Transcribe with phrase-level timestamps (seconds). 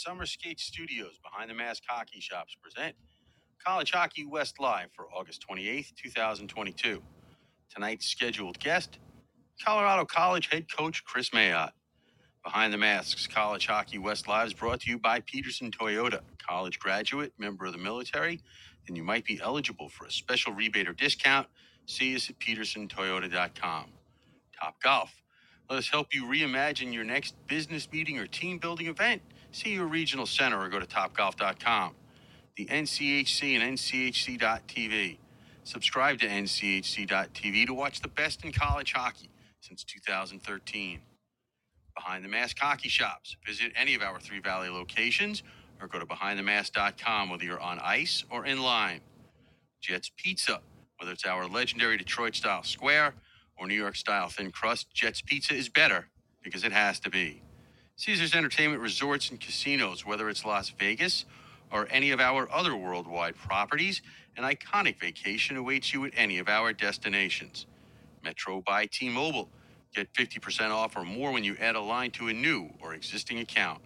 [0.00, 2.96] Summer Skate Studios behind the Mask Hockey Shops present
[3.62, 7.02] College Hockey West Live for August 28th, 2022.
[7.74, 8.98] Tonight's scheduled guest,
[9.62, 11.72] Colorado College head coach Kris Mayotte.
[12.42, 16.20] Behind the Masks College Hockey West Live is brought to you by Peterson Toyota.
[16.38, 18.40] College graduate, member of the military,
[18.88, 21.46] and you might be eligible for a special rebate or discount.
[21.84, 23.90] See us at petersontoyota.com.
[24.58, 25.12] Top Golf.
[25.68, 29.20] Let us help you reimagine your next business meeting or team building event.
[29.52, 31.94] See your regional center or go to topgolf.com.
[32.56, 35.18] The NCHC and NCHC.TV.
[35.64, 41.00] Subscribe to NCHC.TV to watch the best in college hockey since 2013.
[41.96, 43.36] Behind the Mask Hockey Shops.
[43.46, 45.42] Visit any of our Three Valley locations
[45.80, 49.00] or go to behindthemask.com whether you're on ice or in line.
[49.82, 50.60] Jets Pizza.
[50.98, 53.14] Whether it's our legendary Detroit style square
[53.58, 56.08] or New York style thin crust, Jets Pizza is better
[56.42, 57.42] because it has to be.
[58.00, 61.26] Caesars Entertainment Resorts and Casinos, whether it's Las Vegas
[61.70, 64.00] or any of our other worldwide properties,
[64.38, 67.66] an iconic vacation awaits you at any of our destinations.
[68.24, 69.50] Metro by T Mobile.
[69.94, 73.40] Get 50% off or more when you add a line to a new or existing
[73.40, 73.82] account.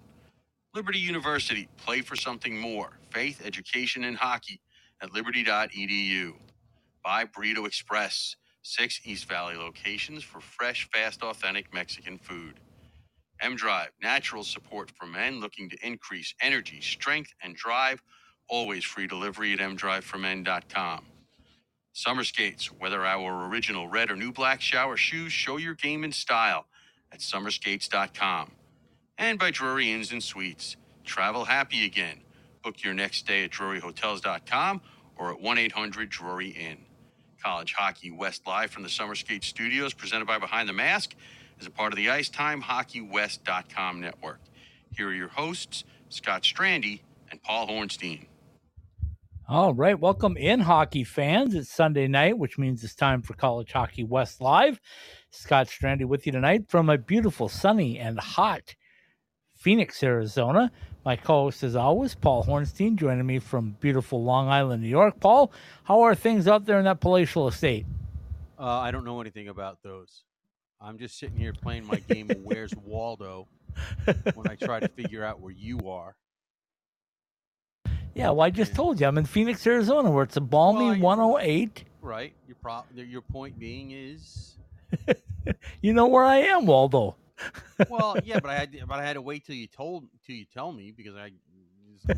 [0.76, 1.68] Liberty University.
[1.76, 2.92] Play for something more.
[3.10, 4.60] Faith, education, and hockey
[5.02, 6.34] at liberty.edu.
[7.02, 12.60] Buy Burrito Express six East Valley locations for fresh, fast, authentic Mexican food.
[13.40, 18.02] M Drive, natural support for men looking to increase energy, strength, and drive.
[18.48, 21.06] Always free delivery at mdriveformen.com.
[21.92, 26.12] Summer skates, whether our original red or new black shower shoes, show your game in
[26.12, 26.66] style
[27.12, 28.52] at summerskates.com.
[29.18, 30.77] And by Drury Inns and Suites.
[31.05, 32.20] Travel happy again.
[32.62, 34.80] Book your next stay at druryhotels.com
[35.16, 36.78] or at 1 800 Drury Inn.
[37.42, 41.14] College Hockey West Live from the Summer Skate Studios, presented by Behind the Mask,
[41.60, 44.40] is a part of the IcetimeHockeyWest.com network.
[44.96, 47.00] Here are your hosts, Scott Strandy
[47.30, 48.26] and Paul Hornstein.
[49.46, 51.54] All right, welcome in, hockey fans.
[51.54, 54.80] It's Sunday night, which means it's time for College Hockey West Live.
[55.30, 58.74] Scott Strandy with you tonight from a beautiful, sunny, and hot
[59.64, 60.70] Phoenix, Arizona.
[61.04, 65.20] My co host, as always, Paul Hornstein, joining me from beautiful Long Island, New York.
[65.20, 65.52] Paul,
[65.84, 67.86] how are things out there in that palatial estate?
[68.58, 70.22] Uh, I don't know anything about those.
[70.84, 73.48] I'm just sitting here playing my game of Where's Waldo
[74.34, 76.14] when I try to figure out where you are.
[78.14, 81.17] Yeah, well, I just told you I'm in Phoenix, Arizona, where it's a balmy Well,
[81.18, 81.84] 108.
[82.00, 82.33] Right.
[82.46, 84.56] Your pro- your point being is
[85.83, 87.16] You know where I am, Waldo.
[87.89, 90.36] well, yeah, but I had to, but I had to wait till you told till
[90.36, 91.30] you tell me because I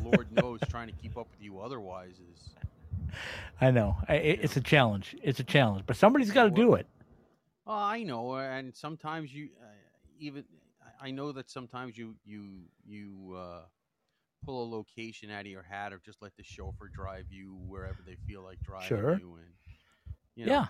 [0.02, 2.50] Lord knows trying to keep up with you otherwise is
[3.60, 3.96] I know.
[4.08, 5.16] I, it- it's a challenge.
[5.22, 6.86] It's a challenge, but somebody's got to do it.
[7.66, 9.66] Oh, I know, and sometimes you uh,
[10.18, 10.44] even
[11.00, 13.62] I- know that sometimes you you you uh,
[14.44, 18.02] pull a location out of your hat or just let the chauffeur drive you wherever
[18.04, 19.12] they feel like driving Sure.
[19.12, 19.36] you.
[19.36, 19.50] And
[20.36, 20.66] you know, Yeah.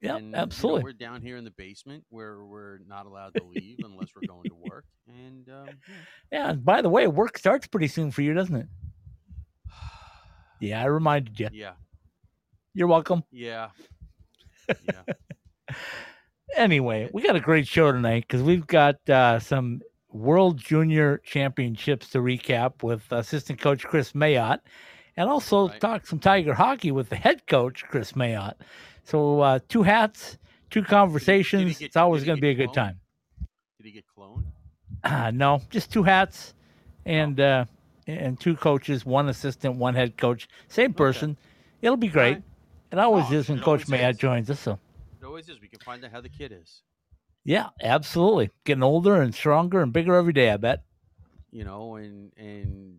[0.00, 0.26] Yeah, and,
[0.56, 0.82] you know, absolutely.
[0.82, 4.48] we're down here in the basement where we're not allowed to leave unless we're going
[4.48, 4.84] to work.
[5.08, 6.04] And um, yeah.
[6.32, 8.66] Yeah, and by the way, work starts pretty soon for you, doesn't it?
[10.60, 11.50] Yeah, I reminded you.
[11.50, 11.74] yeah,
[12.74, 13.24] You're welcome.
[13.30, 13.70] yeah,
[14.80, 15.02] yeah.
[16.56, 19.80] Anyway, we got a great show tonight because we've got uh, some
[20.12, 24.60] World Junior Championships to recap with assistant coach Kris Mayotte,
[25.16, 25.80] and also Right.
[25.80, 28.54] talk some Tiger hockey with the head coach Kris Mayotte.
[29.04, 30.38] So uh, two hats,
[30.70, 31.78] two conversations.
[31.78, 32.74] get- it's always going to be a good cloned?
[32.74, 33.00] time.
[33.78, 34.44] Did he get cloned?
[35.04, 36.54] Uh, no, just two hats,
[37.04, 37.66] and uh,
[38.06, 41.36] and two coaches, one assistant, one head coach, same person.
[41.82, 42.32] It'll be great.
[42.34, 42.42] right.
[42.90, 44.58] It always Oh, is when Coach Mayotte joins us.
[44.58, 44.78] So
[45.38, 45.60] always is.
[45.60, 46.82] We can find out how the kid is.
[47.44, 50.50] yeah, absolutely, getting older and stronger and bigger every day.
[50.50, 50.82] I bet.
[51.52, 52.96] you know, and and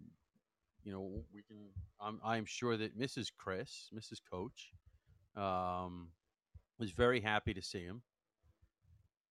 [0.86, 1.58] you know we can.
[2.00, 3.28] I'm I'm sure that Mrs.
[3.38, 4.20] Kris, Mrs.
[4.32, 4.72] Coach,
[5.36, 6.08] um,
[6.80, 8.02] was very happy to see him,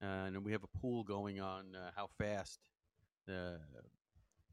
[0.02, 1.74] and we have a pool going on.
[1.74, 2.58] Uh, how fast
[3.26, 3.58] the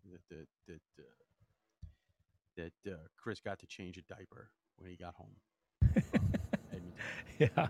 [0.10, 5.14] that that that, uh, that uh, Kris got to change a diaper when he got
[5.16, 5.36] home.
[7.38, 7.68] Yeah,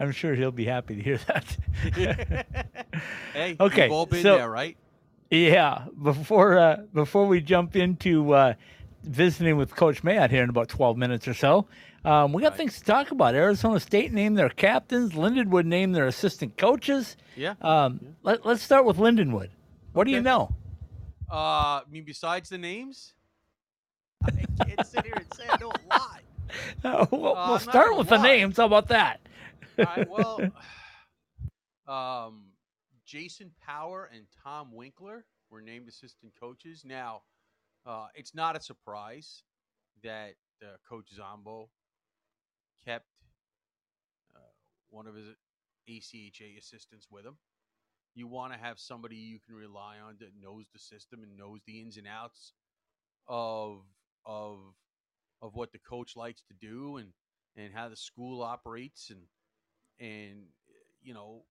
[0.00, 1.56] I'm sure he'll be happy to hear that.
[3.32, 4.76] hey, Okay, we've all been so- there, right?
[5.30, 8.54] yeah, before uh, before we jump into uh,
[9.04, 11.66] visiting with Coach Mayotte here in about 12 minutes or so,
[12.04, 12.56] um, we got Right.
[12.58, 13.36] things to talk about.
[13.36, 15.12] Arizona State named their captains.
[15.12, 17.16] Lindenwood named their assistant coaches.
[17.36, 17.54] Yeah.
[17.62, 18.08] Um, Yeah.
[18.24, 19.50] let, let's start with Lindenwood.
[19.92, 20.52] What do you know?
[21.30, 23.14] Uh, I mean, besides the names,
[24.24, 24.30] I
[24.64, 26.20] can't sit here and say I don't lie.
[26.84, 28.56] Uh, we'll, Uh, we'll I'm start with the names.
[28.56, 29.20] How about that?
[30.06, 30.50] Well,
[31.86, 32.52] um,
[33.04, 36.84] Jason Power and Tom Winkler were named assistant coaches.
[36.84, 37.22] Now,
[37.86, 39.42] Uh, it's not a surprise
[40.02, 41.68] that uh, Coach Zombo
[42.84, 43.08] kept
[44.34, 44.38] uh,
[44.90, 45.28] one of his
[45.88, 47.36] ACHA assistants with him.
[48.14, 51.60] You want to have somebody you can rely on that knows the system and knows
[51.66, 52.54] the ins and outs
[53.28, 53.84] of
[54.24, 54.74] of
[55.42, 57.08] of what the coach likes to do and
[57.56, 59.20] and how the school operates and
[60.00, 60.44] and
[61.02, 61.44] you know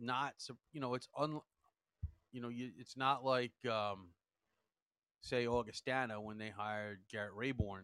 [0.00, 0.34] not
[0.72, 1.40] you know it's un
[2.32, 4.08] you know you, it's not like um
[5.20, 7.82] say Augustana when they hired Garrett Raboin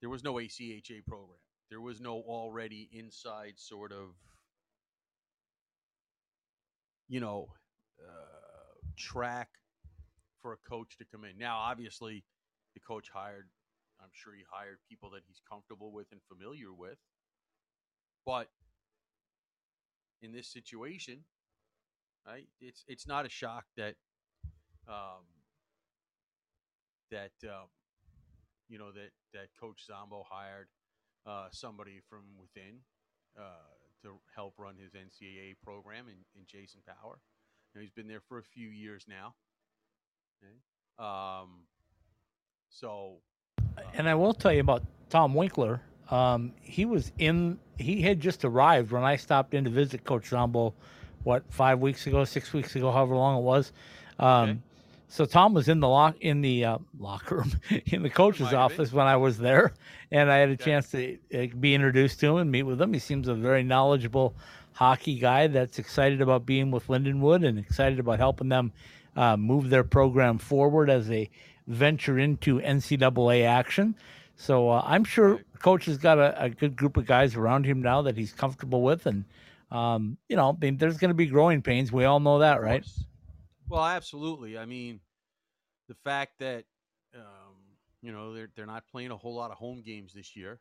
[0.00, 1.38] there was no ACHA program.
[1.70, 4.10] There was no already inside sort of
[7.08, 7.48] you know
[8.00, 9.48] uh, track
[10.44, 12.22] for a coach to come in now obviously
[12.74, 13.48] the coach hired
[14.02, 16.98] i'm sure he hired people that he's comfortable with and familiar with
[18.26, 18.48] but
[20.24, 21.20] in this situation,
[22.26, 22.48] right?
[22.60, 23.94] It's it's not a shock that
[24.88, 25.28] um,
[27.10, 27.68] that um,
[28.68, 30.68] you know that that Coach Zombo hired
[31.26, 32.80] uh, somebody from within
[33.38, 33.68] uh,
[34.02, 37.18] to help run his NCAA program in Jason Power.
[37.74, 39.34] Know, he's been there for a few years now.
[40.44, 41.08] Okay.
[41.08, 41.64] Um,
[42.68, 43.16] so,
[43.60, 45.80] uh, and I will tell you about Tom Winkler.
[46.10, 47.58] Um, he was in.
[47.78, 50.74] He had just arrived when I stopped in to visit Coach Zombo.
[51.22, 53.72] What five weeks ago, six weeks ago, however long it was.
[54.18, 54.58] Um, okay.
[55.08, 57.52] So Tom was in the lock in the uh, locker room
[57.86, 59.72] in the coach's office when I was there,
[60.10, 60.64] and I had a okay.
[60.64, 62.92] chance to uh, be introduced to him and meet with him.
[62.92, 64.34] He seems a very knowledgeable
[64.72, 68.72] hockey guy that's excited about being with Lindenwood and excited about helping them
[69.16, 71.30] uh, move their program forward as they
[71.66, 73.94] venture into NCAA action.
[74.36, 77.80] So uh, I'm sure coach has got a, a, good group of guys around him
[77.80, 79.24] now that he's comfortable with, and
[79.70, 81.92] um, you know, I mean, there's going to be growing pains.
[81.92, 82.84] We all know that, right?
[83.68, 84.58] Well, absolutely.
[84.58, 85.00] I mean,
[85.88, 86.64] the fact that
[87.14, 87.54] um,
[88.02, 90.60] you know they're they're not playing a whole lot of home games this year,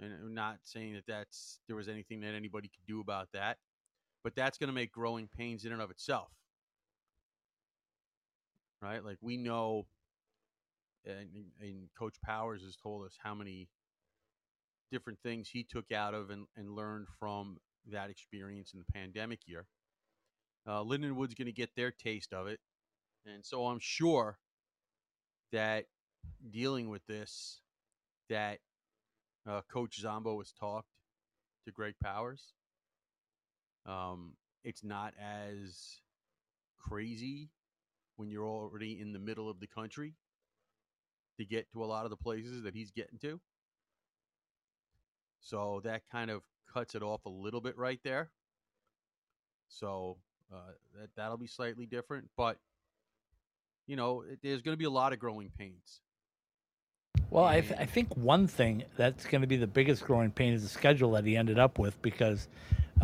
[0.00, 3.58] and I'm not saying that that's there was anything that anybody could do about that,
[4.22, 6.30] but that's going to make growing pains in and of itself,
[8.84, 9.04] right?
[9.04, 9.86] Like we know
[11.06, 11.28] and,
[11.60, 13.68] and Coach Powers has told us how many
[14.92, 17.58] different things he took out of and, and learned from
[17.90, 19.66] that experience in the pandemic year.
[20.66, 22.60] Uh, Lindenwood's going to get their taste of it.
[23.26, 24.38] And so I'm sure
[25.52, 25.86] that
[26.50, 27.60] dealing with this,
[28.30, 28.58] that
[29.48, 30.88] uh, Coach Zombo has talked
[31.66, 32.52] to Greg Powers.
[33.86, 34.32] Um,
[34.62, 36.00] it's not as
[36.78, 37.50] crazy
[38.16, 40.14] when you're already in the middle of the country
[41.38, 43.40] to get to a lot of the places that he's getting to.
[45.40, 48.30] So that kind of cuts it off a little bit right there.
[49.68, 50.18] So
[50.52, 52.58] uh, that that'll be slightly different, but
[53.86, 56.00] you know, it, there's going to be a lot of growing pains.
[57.30, 60.52] Well, I, th- I think one thing that's going to be the biggest growing pain
[60.52, 62.48] is the schedule that he ended up with because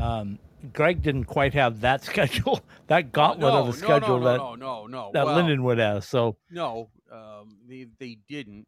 [0.00, 0.38] um,
[0.72, 4.36] Greg didn't quite have that schedule, that gauntlet no, of a schedule no, no, that
[4.38, 6.06] no, no, no, that well, Lindenwood has.
[6.06, 8.66] So no, um, they they didn't.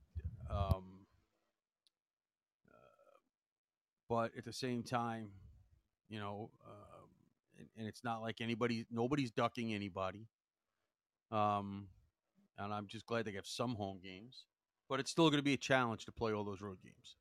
[0.51, 1.07] Um,
[2.69, 3.17] uh,
[4.09, 5.29] but at the same time,
[6.09, 7.07] you know, uh,
[7.59, 10.27] and, and, it's not like anybody, nobody's ducking anybody.
[11.31, 11.87] Um,
[12.59, 14.45] and I'm just glad they have some home games,
[14.91, 17.17] but it's still going to be a challenge to play all those road games.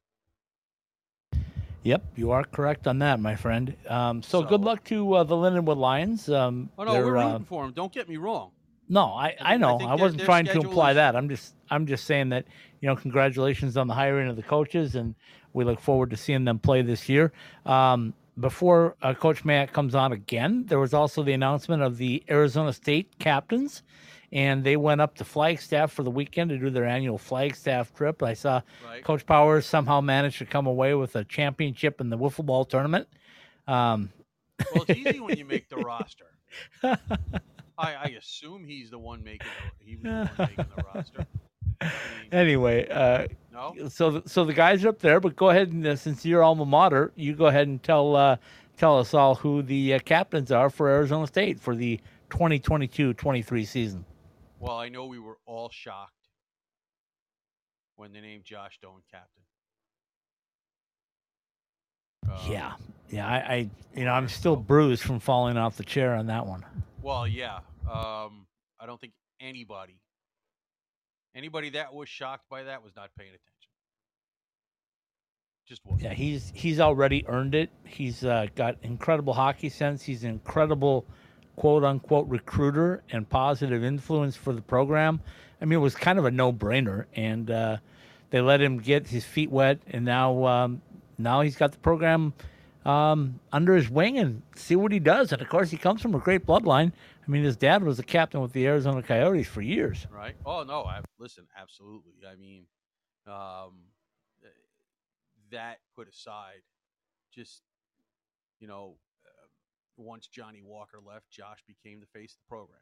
[1.84, 3.76] Yep, you are correct on that, my friend.
[3.90, 6.30] Um, so, so, good luck to uh, the Lindenwood Lions.
[6.30, 7.74] Um, oh no, we're rooting uh, for them.
[7.74, 8.52] Don't get me wrong.
[8.88, 9.80] No, I, I, I know.
[9.80, 10.96] I, I wasn't trying to imply is...
[10.96, 11.16] that.
[11.16, 12.46] I'm just I'm just saying that
[12.82, 15.16] you know congratulations on the hiring of the coaches, and
[15.54, 17.32] we look forward to seeing them play this year.
[17.66, 22.24] Um, before uh, Coach Matt comes on again, there was also the announcement of the
[22.30, 23.82] Arizona State captains,
[24.32, 28.24] and they went up to Flagstaff for the weekend to do their annual Flagstaff trip.
[28.24, 29.04] I saw right.
[29.04, 33.08] Coach Powers somehow managed to come away with a championship in the wiffle ball tournament.
[33.68, 34.10] Um,
[34.74, 36.26] well, it's easy when you make the roster.
[36.84, 36.98] I,
[37.78, 39.48] I assume he's the one making
[39.80, 41.26] the, he was the one making the roster.
[41.82, 41.94] I mean,
[42.32, 43.90] anyway, uh, no.
[43.90, 46.66] So so the guys are up there, but go ahead and uh, since you're alma
[46.66, 48.38] mater, you go ahead and tell uh,
[48.78, 54.06] tell us all who the uh, captains are for Arizona State for the 2022-23 season.
[54.62, 56.14] Well, I know we were all shocked
[57.96, 59.42] when they named Josh Doan captain.
[62.48, 62.74] yeah,
[63.10, 66.46] yeah, I, I, you know, I'm still bruised from falling off the chair on that
[66.46, 66.64] one.
[67.02, 67.58] Well, yeah,
[67.92, 68.46] um,
[68.80, 70.00] I don't think anybody,
[71.36, 73.48] anybody that was shocked by that was not paying attention.
[75.68, 76.00] Just was.
[76.04, 77.72] Yeah, he's he's already earned it.
[77.84, 80.04] He's uh, got incredible hockey sense.
[80.04, 81.08] He's an incredible
[81.56, 85.22] quote unquote recruiter and positive influence for the program.
[85.62, 87.78] I mean, it was kind of a no brainer, and uh,
[88.32, 90.82] they let him get his feet wet, and now um,
[91.18, 92.34] now he's got the program
[92.86, 95.32] um, under his wing and see what he does.
[95.32, 96.92] And of course, he comes from a great bloodline.
[97.26, 100.08] I mean, his dad was a captain with the Arizona Coyotes for years.
[100.12, 100.36] Right.
[100.46, 100.84] Oh no.
[100.84, 102.14] I, listen, absolutely.
[102.30, 102.66] I mean,
[103.28, 103.74] um,
[105.52, 106.62] that put aside,
[107.34, 107.62] just
[108.60, 108.96] you know,
[110.02, 112.80] once Johnny Walker left, Josh became the face of the program.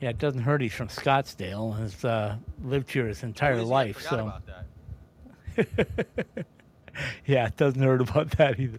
[0.00, 0.60] Yeah, it doesn't hurt.
[0.60, 4.00] He's from Scottsdale and has uh, lived here his entire life.
[4.00, 4.32] so.
[7.26, 8.78] yeah, it doesn't hurt about that either.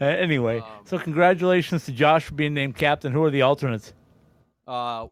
[0.00, 3.12] Uh, anyway, um, so congratulations to Josh for being named captain.
[3.12, 3.92] Who are the alternates?
[4.66, 5.08] Uh,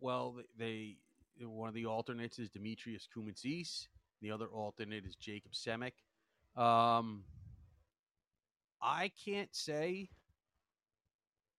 [0.00, 0.96] well, they
[1.40, 3.88] one of the alternates is Demetrios Koumontzis.
[4.20, 5.92] The other alternate is Jacob Semik.
[6.60, 7.24] Um,
[8.82, 10.08] I can't say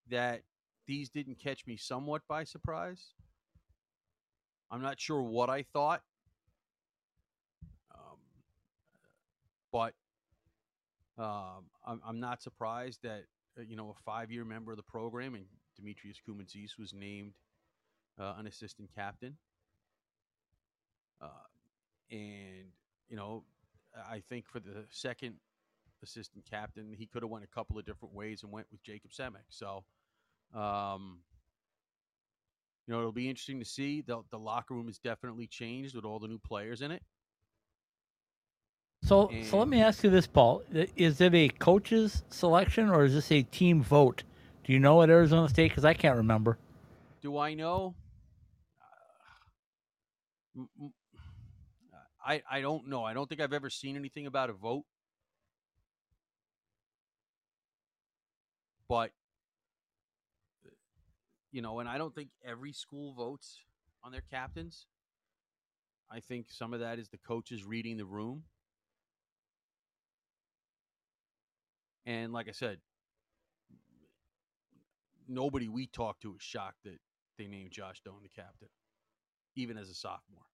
[0.10, 0.42] that
[0.88, 3.14] these didn't catch me somewhat by surprise.
[4.70, 6.02] I'm not sure what I thought.
[7.94, 8.18] Um,
[9.72, 9.94] but
[11.18, 13.26] um, I'm, I'm, not surprised that
[13.58, 15.46] uh, you know a five-year member of the program and
[15.80, 17.34] Demetrios Koumontzis was named
[18.20, 19.38] uh, an assistant captain.
[21.22, 21.28] Uh,
[22.12, 22.66] and
[23.10, 23.44] you know,
[23.96, 25.36] I think for the second
[26.04, 29.12] assistant captain, he could have went a couple of different ways and went with Jacob
[29.12, 29.46] Semik.
[29.50, 29.84] So,
[30.54, 31.20] um,
[32.88, 34.02] you know, it'll be interesting to see.
[34.02, 37.02] The, the locker room has definitely changed with all the new players in it.
[39.04, 40.64] So, and so let me ask you this, Paul:
[40.96, 44.24] Is it a coach's selection or is this a team vote?
[44.64, 45.70] Do you know at Arizona State?
[45.70, 46.58] Because I can't remember.
[47.22, 47.96] Do I know?
[51.94, 53.04] Uh, I I don't know.
[53.04, 54.86] I don't think I've ever seen anything about a vote.
[58.94, 59.10] But
[61.52, 63.58] you know, and I don't think every school votes
[64.04, 64.86] on their captains.
[66.12, 68.44] I think some of that is the coaches reading the room.
[72.06, 72.78] And like I said,
[75.28, 77.00] nobody we talked to is shocked that
[77.40, 78.70] they named Josh Doan the captain,
[79.56, 80.46] even as a sophomore.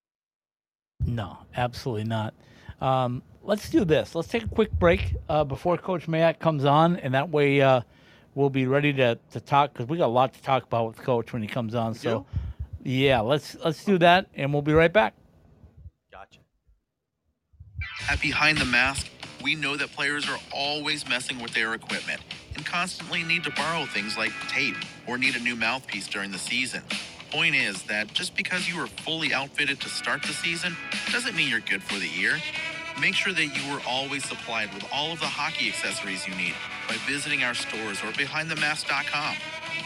[1.05, 2.33] No, absolutely not.
[2.79, 4.15] Um, let's do this.
[4.15, 7.81] Let's take a quick break uh, before Coach Mayotte comes on, and that way uh,
[8.35, 10.97] we'll be ready to, to talk because we got a lot to talk about with
[10.97, 11.93] Coach when he comes on.
[11.93, 12.25] We so,
[12.83, 12.89] do?
[12.89, 15.13] yeah, let's let's do that, and we'll be right back.
[16.11, 16.39] Gotcha.
[18.09, 19.07] At Behind the Mask,
[19.43, 22.21] we know that players are always messing with their equipment
[22.55, 24.75] and constantly need to borrow things like tape
[25.07, 26.83] or need a new mouthpiece during the season.
[27.31, 30.75] Point is that just because you are fully outfitted to start the season
[31.11, 32.37] doesn't mean you're good for the year.
[32.99, 36.55] Make sure that you are always supplied with all of the hockey accessories you need
[36.89, 39.35] by visiting our stores or behindthemask.com.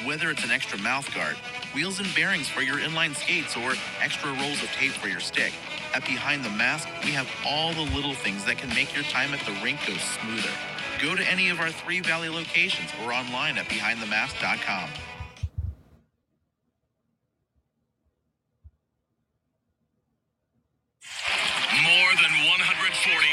[0.07, 1.35] Whether it's an extra mouth guard,
[1.75, 5.51] wheels and bearings for your inline skates, or extra rolls of tape for your stick,
[5.93, 9.33] at Behind the Mask, we have all the little things that can make your time
[9.33, 10.49] at the rink go smoother.
[11.01, 14.89] Go to any of our three Valley locations or online at behindthemask.com.
[21.83, 23.32] More than 140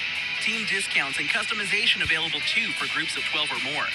[0.41, 3.85] Team discounts and customization available too for groups of 12 or more.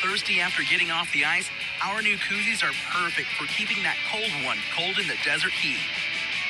[0.00, 1.50] Thirsty after getting off the ice?
[1.82, 5.80] Our new koozies are perfect for keeping that cold one cold in the desert heat.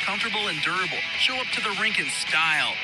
[0.05, 2.75] Comfortable and durable, show up to the rink in style.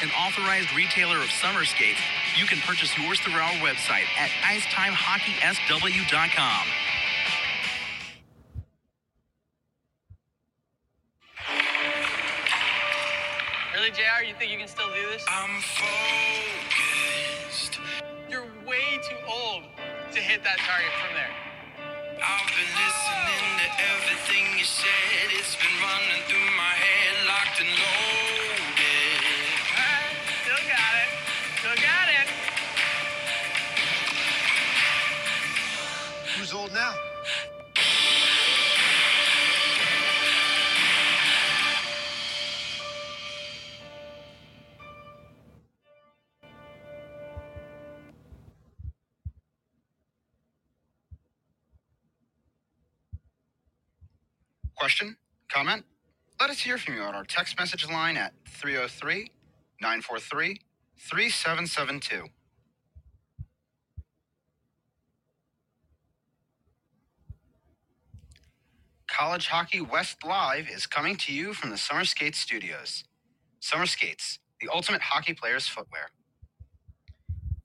[0.00, 2.00] An authorized retailer of summer skates,
[2.34, 6.64] you can purchase yours through our website at icetimehockeysw.com.
[13.90, 14.22] Really, JR?
[14.24, 15.24] You think you can still do this?
[15.28, 17.00] I'm focused.
[18.28, 19.64] You're way too old.
[20.12, 21.30] To hit that target from there.
[22.18, 25.30] I've been listening to everything you said.
[25.38, 29.22] It's been running through my head, locked and loaded.
[29.74, 31.10] All right, still got it.
[31.58, 32.26] Still got it.
[36.38, 37.09] Who's old now?
[54.80, 55.14] Question?
[55.52, 55.84] Comment?
[56.40, 59.30] Let us hear from you on our text message line at 303
[59.82, 60.58] 943
[60.98, 62.24] 3772.
[69.06, 73.04] College Hockey West Live is coming to you from the Summer Skates Studios.
[73.60, 76.08] Summer Skates, the ultimate hockey player's footwear.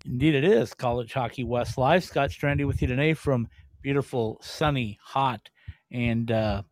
[0.06, 2.04] Indeed, it is College Hockey West Live.
[2.04, 3.48] Scott Strandy with you today from
[3.82, 5.50] beautiful, sunny, hot,
[5.94, 6.64] and uh,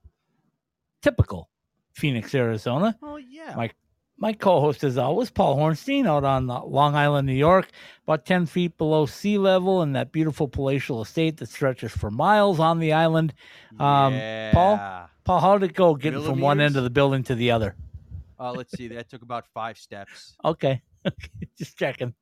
[1.03, 1.49] typical
[1.93, 2.97] Phoenix, Arizona.
[3.03, 3.53] Oh yeah.
[3.55, 3.69] My
[4.17, 7.69] my co-host is always Paul Hornstein out on Long Island, New York,
[8.07, 12.59] about ten feet below sea level, in that beautiful palatial estate that stretches for miles
[12.59, 13.33] on the island.
[13.71, 14.13] Um,
[14.53, 14.75] Paul?
[14.75, 15.07] Yeah.
[15.23, 17.75] Paul, how did it go getting from one end of the building to the other?
[18.39, 18.87] Uh, let's see.
[18.89, 20.35] That took about five steps.
[20.43, 20.81] Okay,
[21.57, 22.13] just checking.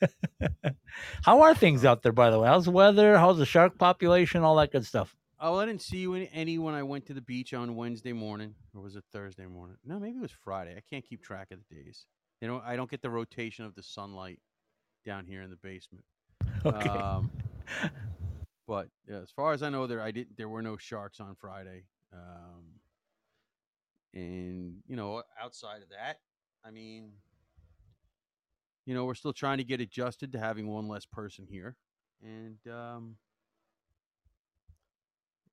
[1.22, 2.48] how are things out there, by the way?
[2.48, 3.18] How's the weather?
[3.18, 4.42] How's the shark population?
[4.42, 5.14] All that good stuff.
[5.40, 8.12] Oh, I didn't see you any, any when I went to the beach on Wednesday
[8.12, 9.76] morning, or was it Thursday morning?
[9.84, 10.74] No, maybe it was Friday.
[10.76, 12.06] I can't keep track of the days.
[12.40, 14.40] You know, I don't get the rotation of the sunlight
[15.04, 16.04] down here in the basement.
[16.66, 16.88] Okay.
[16.88, 17.30] Um,
[18.66, 21.34] but yeah, as far as I know, there I did there were no sharks on
[21.38, 21.84] Friday.
[22.10, 22.64] Um,
[24.14, 26.20] and you know, outside of that,
[26.64, 27.12] I mean,
[28.86, 31.76] you know, we're still trying to get adjusted to having one less person here,
[32.22, 33.16] and um,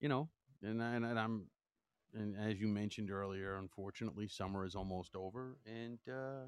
[0.02, 0.28] you know,
[0.64, 1.44] and, I- and, I'm,
[2.14, 6.48] and as you mentioned earlier, unfortunately, summer is almost over, and uh,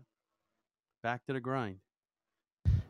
[1.02, 1.78] back to the grind.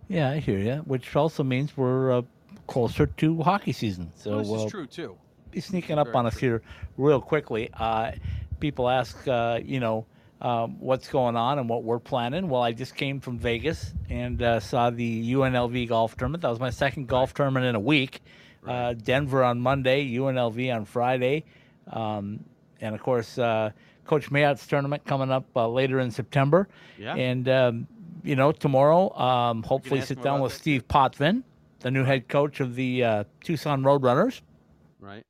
[0.08, 0.76] Yeah, I hear you.
[0.86, 2.22] Which also means we're uh,
[2.68, 4.12] closer to hockey season.
[4.16, 5.18] So Well, this is true too.
[5.52, 6.40] be sneaking up Very on us true.
[6.50, 6.62] here
[6.98, 7.70] real quickly.
[7.74, 8.12] Uh,
[8.60, 10.06] people ask, uh, you know,
[10.42, 12.50] um, what's going on and what we're planning.
[12.50, 16.42] Well, I just came from Vegas and uh, saw the UNLV golf tournament.
[16.42, 18.22] That was my second golf tournament in a week.
[18.68, 21.44] Uh, Denver on Monday, UNLV on Friday,
[21.92, 22.44] um,
[22.82, 23.72] and of course, uh,
[24.06, 26.68] Coach Mayotte's tournament coming up uh, later in September.
[26.98, 27.16] Yeah.
[27.16, 27.88] And um,
[28.24, 30.54] you know, tomorrow, um, hopefully, sit down with.
[30.54, 31.44] Steve Potvin,
[31.80, 34.42] the new head coach of the uh, Tucson Roadrunners.
[35.00, 35.26] right.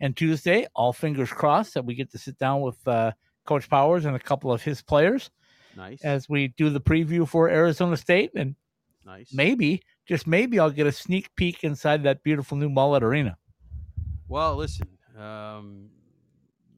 [0.00, 3.12] And Tuesday, all fingers crossed that we get to sit down with uh,
[3.46, 5.30] Coach Powers and a couple of his players
[5.76, 6.02] Nice.
[6.02, 8.32] as we do the preview for Arizona State.
[8.34, 8.56] And
[9.06, 9.32] nice.
[9.32, 13.36] maybe, just maybe, I'll get a sneak peek inside that beautiful new Mullet Arena.
[14.28, 14.88] Well, listen,
[15.18, 15.88] um,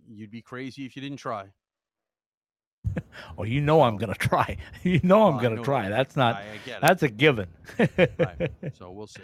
[0.08, 1.46] you'd be crazy if you didn't try.
[3.38, 4.56] Oh, you know I'm going to try.
[4.82, 5.88] You know I'm Well, to know try.
[5.88, 6.40] That's not.
[6.80, 7.48] That's a given.
[7.78, 8.50] right.
[8.78, 9.22] So we'll see.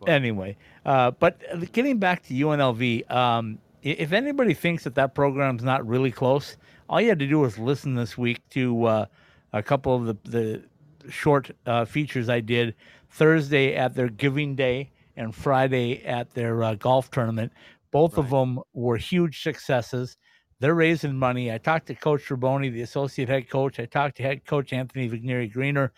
[0.00, 5.14] But- anyway, uh, but uh, getting back to UNLV, um, if anybody thinks that that
[5.14, 6.56] program's not really close,
[6.88, 9.06] all you had to do was listen this week to uh,
[9.52, 10.62] a couple of the, the
[11.08, 12.74] short uh, features I did
[13.10, 17.52] Thursday at their Giving Day and Friday at their uh, golf tournament.
[17.90, 20.16] Both of them were huge successes.
[20.60, 21.52] They're raising money.
[21.52, 23.80] I talked to Coach Raboni, the associate head coach.
[23.80, 25.92] I talked to head coach Anthony Vigneri Greener.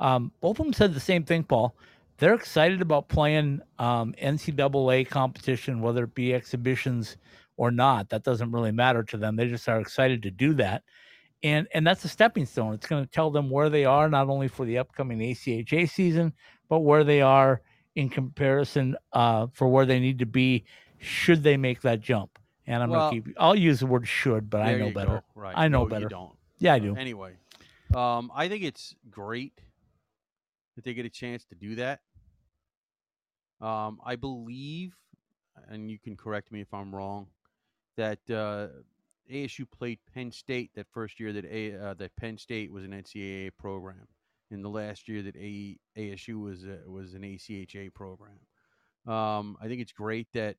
[0.00, 1.74] Um, both of them said the same thing, Paul
[2.18, 7.16] they're excited about playing um, NCAA competition, whether it be exhibitions
[7.56, 8.08] or not.
[8.08, 9.36] That doesn't really matter to them.
[9.36, 10.82] They just are excited to do that,
[11.42, 12.74] and and that's a stepping stone.
[12.74, 16.32] It's going to tell them where they are not only for the upcoming ACHA season,
[16.68, 17.60] but where they are
[17.94, 20.64] in comparison uh, for where they need to be
[20.98, 22.38] should they make that jump.
[22.66, 23.36] And I'm Well- going to keep.
[23.38, 25.22] I'll use the word should, but I know better.
[25.34, 25.40] go.
[25.40, 25.54] Right.
[25.56, 26.02] I know No, better.
[26.04, 26.36] You don't.
[26.58, 26.96] Yeah, I do.
[26.96, 27.34] Anyway,
[27.94, 29.60] um, I think it's great
[30.74, 32.00] that they get a chance to do that.
[33.60, 34.94] Um, I believe,
[35.68, 37.28] and you can correct me if I'm wrong,
[37.96, 38.68] that uh,
[39.32, 42.92] ASU played Penn State that first year that a, uh, that Penn State was an
[42.92, 44.06] NCAA program,
[44.50, 48.38] in the last year that a, ASU was a, was an ACHA program.
[49.06, 50.56] Um, I think it's great that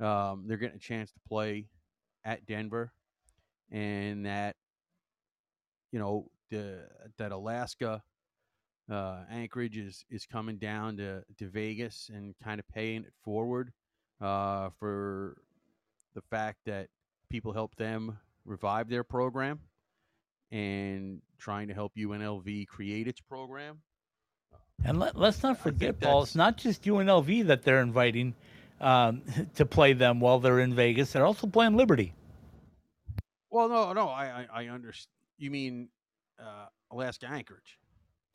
[0.00, 1.68] um, they're getting a chance to play
[2.24, 2.92] at Denver,
[3.70, 4.56] and that
[5.92, 6.80] you know the
[7.16, 8.02] that Alaska
[8.90, 13.72] uh, Anchorage is is coming down to to Vegas and kind of paying it forward
[14.20, 15.38] uh, for
[16.14, 16.88] the fact that
[17.28, 19.60] people help them revive their program
[20.50, 23.80] and trying to help UNLV create its program.
[24.84, 28.34] And let, us not forget, Paul, it's not just UNLV that they're inviting
[28.80, 29.22] um,
[29.56, 31.12] to play them while they're in Vegas.
[31.12, 32.14] They're also playing Liberty.
[33.50, 35.08] Well, no, no, I, I, I understand.
[35.38, 35.88] You mean
[36.38, 37.78] uh, Alaska Anchorage?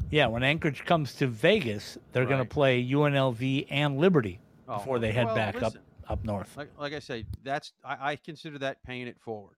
[0.10, 4.99] Yeah, when Anchorage comes to Vegas, they're going to play UNLV and Liberty Oh, before
[4.99, 6.56] they head well, back listen, up up north.
[6.58, 9.58] Like, like I say, that's I, I consider that paying it forward,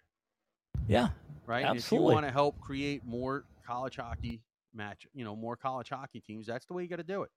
[0.87, 1.09] Yeah,
[1.45, 1.65] right?
[1.65, 4.41] And if you want to help create more college hockey
[4.73, 7.31] match, you know, more college hockey teams, that's the way you got to do it.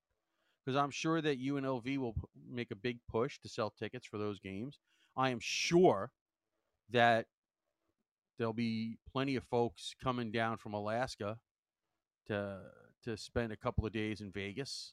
[0.65, 4.19] Because I'm sure that UNLV will p- make a big push to sell tickets for
[4.19, 4.79] those games.
[5.17, 6.11] I am sure
[6.91, 7.27] that
[8.37, 11.39] there'll be plenty of folks coming down from Alaska
[12.27, 12.59] to
[13.05, 14.93] to spend a couple of days in Vegas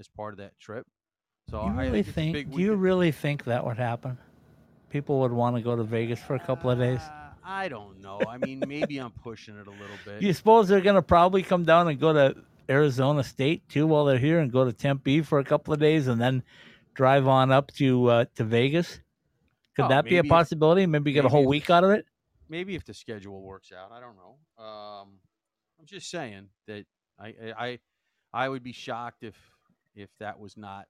[0.00, 0.86] as part of that trip.
[1.50, 2.52] So you I really think, think?
[2.54, 4.18] do you really think that would happen?
[4.90, 7.00] People would want to go to Vegas for a couple of days.
[7.00, 8.20] Uh, I don't know.
[8.28, 10.22] I mean, maybe I'm pushing it a little bit.
[10.22, 12.36] You suppose they're going to probably come down and go to
[12.70, 16.06] Arizona State too while they're here, and go to Tempe for a couple of days,
[16.06, 16.42] and then
[16.94, 19.00] drive on up to uh, to Vegas?
[19.76, 20.86] Could Oh, that be a maybe possibility?
[20.86, 22.06] Maybe get a whole if- week out of it.
[22.48, 24.64] maybe if the schedule works out, I don't know.
[24.64, 25.08] Um,
[25.78, 26.86] I'm just saying that
[27.18, 27.78] I I
[28.32, 29.34] I would be shocked if
[29.94, 30.86] if that was not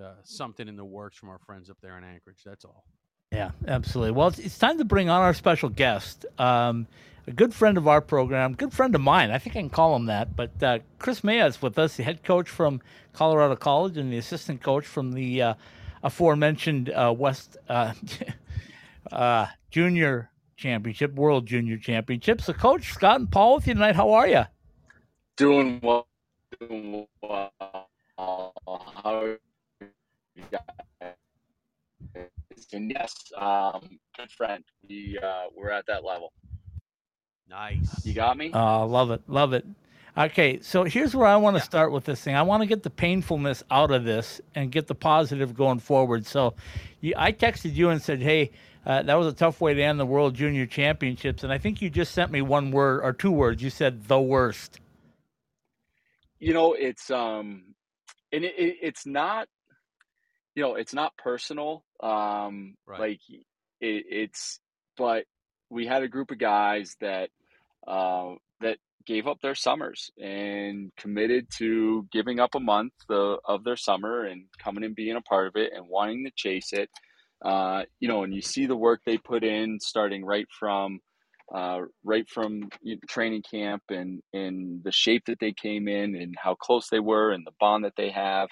[0.00, 2.42] uh, something in the works from our friends up there in Anchorage.
[2.44, 2.84] That's all.
[3.32, 4.12] Yeah, absolutely.
[4.12, 6.86] Well, it's, it's time to bring on our special guest, um,
[7.26, 9.30] a good friend of our program, good friend of mine.
[9.30, 10.36] I think I can call him that.
[10.36, 12.80] But uh, Kris Mayotte is with us, the head coach from
[13.12, 15.54] Colorado College and the assistant coach from the uh,
[16.02, 17.94] aforementioned uh, West uh,
[19.12, 22.40] uh, Junior Championship, World Junior Championship.
[22.40, 23.96] So, Coach Scott and Paul with you tonight.
[23.96, 24.44] How are you?
[25.36, 26.06] Doing well.
[26.60, 27.52] Doing well.
[28.16, 29.38] How are you
[30.50, 31.14] guys?
[32.72, 34.64] And yes, um, good friend.
[34.88, 36.32] We uh, we're at that level.
[37.48, 38.04] Nice.
[38.04, 38.54] You got me?
[38.54, 39.66] Oh, love it, love it.
[40.18, 42.36] Okay, so here's where I want to start with this thing.
[42.36, 46.26] I want to get the painfulness out of this and get the positive going forward.
[46.26, 46.54] So,
[47.00, 48.50] you, I texted you and said, "Hey,
[48.86, 51.82] uh, that was a tough way to end the World Junior Championships," and I think
[51.82, 53.62] you just sent me one word or two words.
[53.62, 54.80] You said the worst.
[56.40, 57.74] you know, it's um,
[58.32, 59.48] and it, it, it's not,
[60.54, 61.84] you know, it's not personal.
[62.02, 63.00] Um, Right.
[63.00, 63.20] like
[63.80, 64.60] it, it's,
[64.96, 65.24] but
[65.70, 67.30] we had a group of guys that,
[67.86, 73.64] uh, that gave up their summers and committed to giving up a month of, of
[73.64, 76.88] their summer and coming and being a part of it and wanting to chase it.
[77.44, 81.00] Uh, you know, and you see the work they put in, starting right from
[81.54, 82.70] uh, right from
[83.06, 87.32] training camp and and the shape that they came in and how close they were
[87.32, 88.48] and the bond that they have.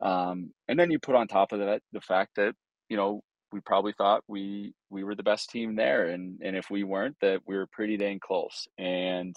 [0.00, 2.54] Um, and then you put on top of that the fact that
[2.88, 6.70] you know we probably thought we we were the best team there, and and if
[6.70, 8.66] we weren't, that we were pretty dang close.
[8.78, 9.34] And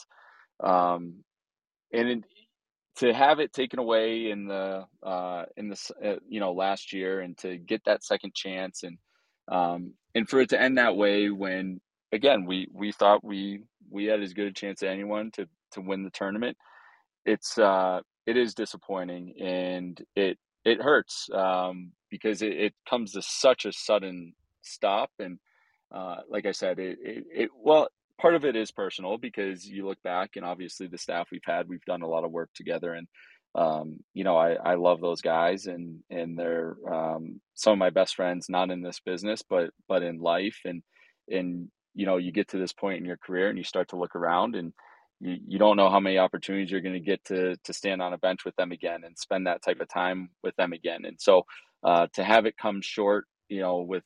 [0.63, 1.23] um,
[1.93, 2.23] and it,
[2.97, 7.21] to have it taken away in the uh, in the uh, you know last year,
[7.21, 8.97] and to get that second chance, and
[9.51, 11.79] um, and for it to end that way when
[12.11, 15.81] again we we thought we we had as good a chance as anyone to to
[15.81, 16.57] win the tournament.
[17.25, 23.21] It's uh, it is disappointing, and it it hurts um, because it, it comes to
[23.21, 25.39] such a sudden stop, and
[25.93, 27.87] uh, like I said, it, it it well
[28.19, 31.67] part of it is personal because you look back and obviously the staff we've had,
[31.67, 33.07] we've done a lot of work together, and
[33.55, 37.89] um, you know I I love those guys, and and they're um, some of my
[37.89, 40.83] best friends, not in this business, but but in life, and
[41.29, 43.97] and you know you get to this point in your career and you start to
[43.97, 44.73] look around and
[45.21, 48.13] you, you don't know how many opportunities you're going to get to to stand on
[48.13, 51.05] a bench with them again and spend that type of time with them again.
[51.05, 51.45] And so
[51.83, 54.03] uh, to have it come short you know with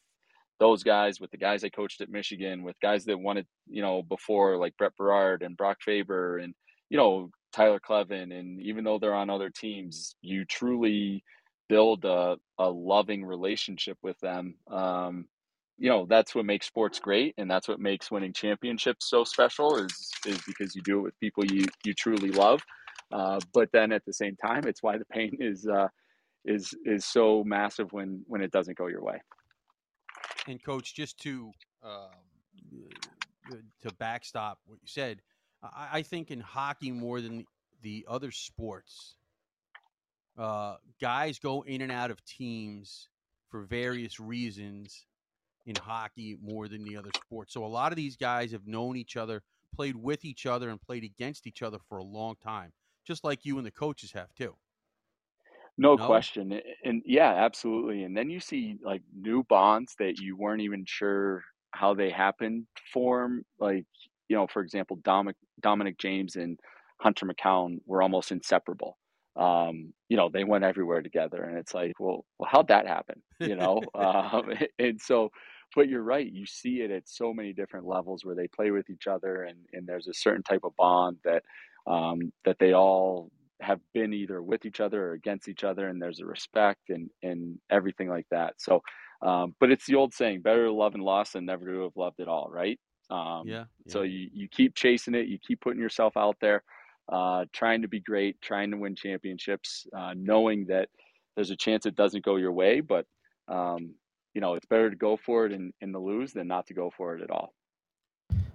[0.60, 4.02] those guys with the guys I coached at Michigan with guys that wanted you know
[4.04, 6.54] before like Brett Berard and Brock Faber and
[6.90, 11.24] you know Tyler Kleven and even though they're on other teams you truly
[11.68, 14.56] build a, a loving relationship with them.
[14.70, 15.26] Um,
[15.78, 19.76] you know that's what makes sports great and that's what makes winning championships so special
[19.76, 22.62] is is because you do it with people you you truly love
[23.12, 25.88] uh, but then at the same time it's why the pain is uh,
[26.46, 29.22] is is so massive when when it doesn't go your way.
[30.48, 31.52] And coach, just to
[31.84, 31.92] um,
[33.52, 35.22] uh, to backstop what you said,
[35.64, 37.46] I, I think in hockey more than
[37.82, 39.16] the other sports,
[40.38, 43.10] uh, guys go in and out of teams
[43.50, 45.06] for various reasons
[45.66, 47.54] in hockey more than the other sports.
[47.54, 49.44] So a lot of these guys have known each other,
[49.76, 52.74] played with each other, and played against each other for a long time,
[53.06, 54.58] just like you and the coaches have too.
[55.78, 55.98] No, No?
[55.98, 56.62] question.
[56.84, 58.04] And yeah, absolutely.
[58.04, 62.68] And then you see like new bonds that you weren't even sure how they happened
[62.94, 63.44] form.
[63.60, 63.86] Like,
[64.30, 66.60] you know, for example, Dominic, Dominic James and
[67.02, 68.98] Hunter McKown were almost inseparable.
[69.38, 71.44] um, you know, they went everywhere together.
[71.44, 73.22] And it's like, well, well how'd that happen?
[73.42, 73.82] You know?
[73.96, 74.50] um,
[74.80, 75.30] and so,
[75.76, 76.30] but you're right.
[76.32, 79.60] You see it at so many different levels where they play with each other and,
[79.74, 81.44] and there's a certain type of bond that,
[81.88, 85.88] um, that they all have been either with each other or against each other.
[85.88, 88.56] And there's a respect and, and everything like that.
[88.60, 88.82] So,
[89.22, 91.96] um, but it's the old saying, better to love and lost than never to have
[91.96, 92.50] loved it all.
[92.50, 92.80] Right.
[93.10, 93.66] Um, Yeah.
[93.88, 96.64] so you, you keep chasing it, you keep putting yourself out there,
[97.12, 100.90] uh, trying to be great, trying to win championships, uh, knowing that
[101.36, 103.06] there's a chance it doesn't go your way, but
[103.48, 103.96] um,
[104.36, 106.74] you know it's better to go for it and, and to lose than not to
[106.76, 107.54] go for it at all.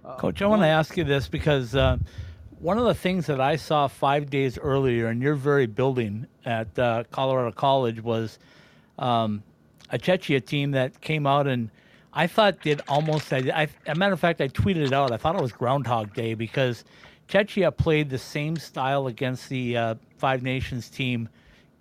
[0.05, 1.97] Uh, Coach, I want to ask you this because uh,
[2.59, 6.77] one of the things that I saw five days earlier in your very building at
[6.79, 8.39] uh, Colorado College was
[8.99, 9.43] um,
[9.89, 11.69] a Czechia team that came out and
[12.13, 13.31] I thought did almost.
[13.31, 15.11] I, I, a matter of fact, I tweeted it out.
[15.11, 16.83] I thought it was Groundhog Day because
[17.27, 21.29] Czechia played the same style against the uh, Five Nations team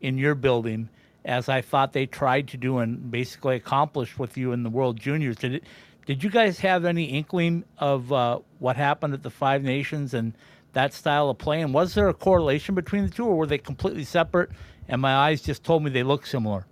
[0.00, 0.88] in your building
[1.24, 4.98] as I thought they tried to do and basically accomplished with you in the World
[4.98, 5.36] Juniors.
[5.36, 5.64] Did it?
[6.06, 10.34] Did you guys have any inkling of uh, what happened at the Five Nations and
[10.72, 11.60] that style of play?
[11.60, 14.50] And was there a correlation between the two, or were they completely separate?
[14.88, 16.66] And my eyes just told me they look similar.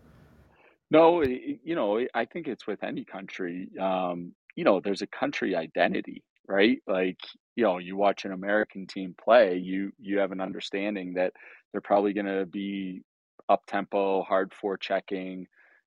[0.91, 3.69] No, you know, I think it's with any country.
[3.79, 6.79] Um, you know, there's a country identity, right?
[6.87, 7.21] Like,
[7.55, 11.33] you know, you watch an American team play, you you have an understanding that
[11.71, 13.03] they're probably going to be
[13.49, 15.45] up tempo, hard forechecking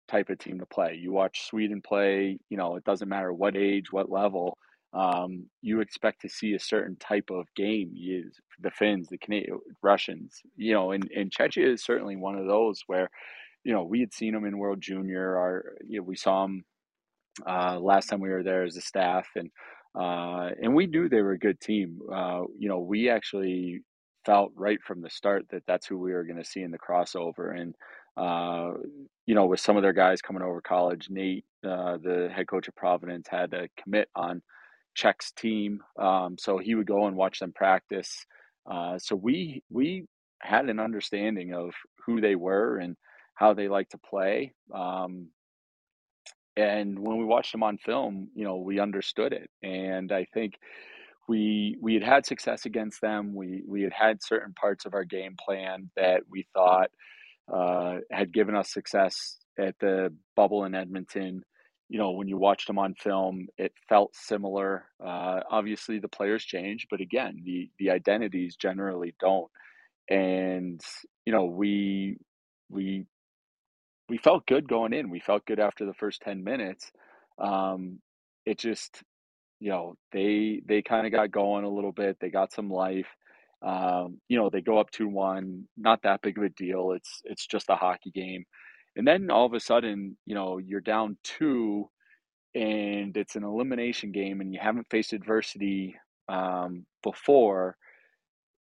[0.07, 0.97] type of team to play.
[0.99, 4.57] You watch Sweden play, you know, it doesn't matter what age, what level.
[4.93, 7.91] Um, you expect to see a certain type of game.
[7.93, 12.45] You, the Finns, the Canadian, Russians, you know, and, and Czechia is certainly one of
[12.45, 13.09] those where
[13.63, 15.37] you know, we had seen them in World Junior.
[15.37, 16.63] Our, you know, we saw them
[17.47, 19.49] uh, last time we were there as a staff, and
[19.95, 21.99] uh, and we knew they were a good team.
[22.11, 23.81] Uh, you know, we actually
[24.25, 26.79] felt right from the start that that's who we were going to see in the
[26.79, 27.75] crossover, and
[28.17, 28.73] uh,
[29.25, 32.67] you know, with some of their guys coming over college, Nate, uh, the head coach
[32.67, 34.41] of Providence, had to commit on
[34.95, 38.25] Czech's team, um, so he would go and watch them practice.
[38.69, 40.05] Uh, so we we
[40.41, 41.73] had an understanding of
[42.05, 42.95] who they were and
[43.35, 44.53] how they like to play.
[44.73, 45.27] Um,
[46.57, 49.49] and when we watched them on film, you know, we understood it.
[49.63, 50.55] And I think
[51.27, 53.33] we we had had success against them.
[53.33, 56.91] We we had had certain parts of our game plan that we thought
[57.51, 61.43] uh, had given us success at the bubble in Edmonton.
[61.89, 64.85] You know, when you watched them on film, it felt similar.
[65.03, 69.51] Uh, obviously, the players change, but again, the the identities generally don't.
[70.09, 70.81] And
[71.25, 72.17] you know, we
[72.69, 73.05] we
[74.11, 75.09] we felt good going in.
[75.09, 76.91] We felt good after the first 10 minutes.
[77.39, 77.99] Um,
[78.45, 79.01] it just,
[79.61, 82.17] you know, they they kind of got going a little bit.
[82.21, 83.07] They got some life.
[83.63, 86.93] Um, you know, they go up 2-1, not that big of a deal.
[86.93, 88.45] It's it's just a hockey game.
[88.97, 91.89] And then all of a sudden, you know, you're down 2
[92.55, 95.95] and it's an elimination game and you haven't faced adversity
[96.29, 97.77] um, before.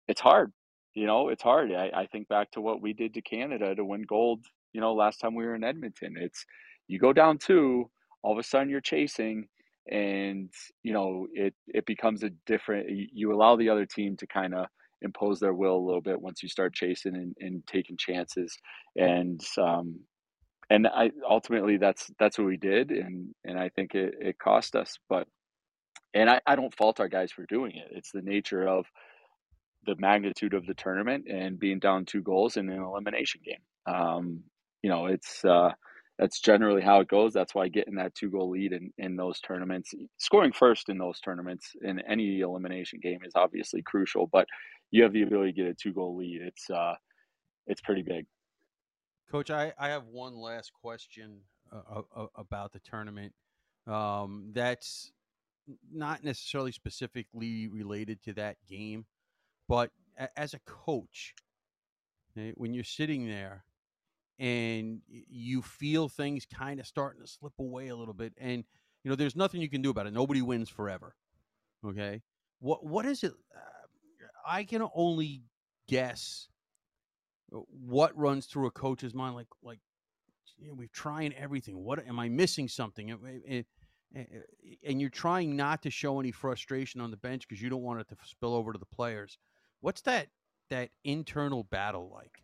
[0.08, 0.52] It's hard.
[0.94, 1.72] You know, it's hard.
[1.72, 4.94] I, I think back to what we did to Canada to win gold you know,
[4.94, 6.16] last time we were in Edmonton.
[6.18, 6.44] It's
[6.88, 7.90] you go down two,
[8.22, 9.48] all of a sudden you're chasing,
[9.90, 10.50] and
[10.82, 12.88] you know it it becomes a different.
[12.90, 14.66] You allow the other team to kind of
[15.02, 18.56] impose their will a little bit once you start chasing and, and taking chances,
[18.96, 20.00] and um,
[20.70, 24.76] and I ultimately that's that's what we did, and and I think it, it cost
[24.76, 25.26] us, but
[26.14, 27.88] and I, I don't fault our guys for doing it.
[27.90, 28.86] It's the nature of
[29.84, 33.94] the magnitude of the tournament and being down two goals in an elimination game.
[33.94, 34.44] Um,
[34.82, 35.70] you know, it's uh,
[36.18, 37.32] that's generally how it goes.
[37.32, 41.20] That's why getting that two goal lead in, in those tournaments, scoring first in those
[41.20, 44.28] tournaments in any elimination game is obviously crucial.
[44.28, 44.46] But
[44.90, 46.40] you have the ability to get a two goal lead.
[46.42, 46.94] It's uh,
[47.66, 48.26] it's pretty big.
[49.30, 51.40] Coach, I, I have one last question
[51.72, 53.32] uh, uh, about the tournament.
[53.86, 55.12] Um, that's
[55.92, 59.06] not necessarily specifically related to that game,
[59.68, 59.90] but
[60.36, 61.34] as a coach,
[62.36, 63.64] eh, when you're sitting there
[64.38, 68.64] and you feel things kind of starting to slip away a little bit, and
[69.02, 70.12] you know there's nothing you can do about it.
[70.12, 71.14] Nobody wins forever.
[71.86, 72.22] Okay,
[72.60, 73.32] what what is it?
[73.54, 73.60] Uh,
[74.46, 75.42] I can only
[75.88, 76.48] guess
[77.54, 79.78] uh, what runs through a coach's mind like like
[80.58, 83.10] you know, we're trying everything what am i missing something
[83.48, 83.62] eh,
[84.86, 88.00] and you're trying not to show any frustration on the bench because you don't want
[88.00, 89.38] it to spill over to the players
[89.80, 90.28] what's that
[90.70, 92.43] that internal battle like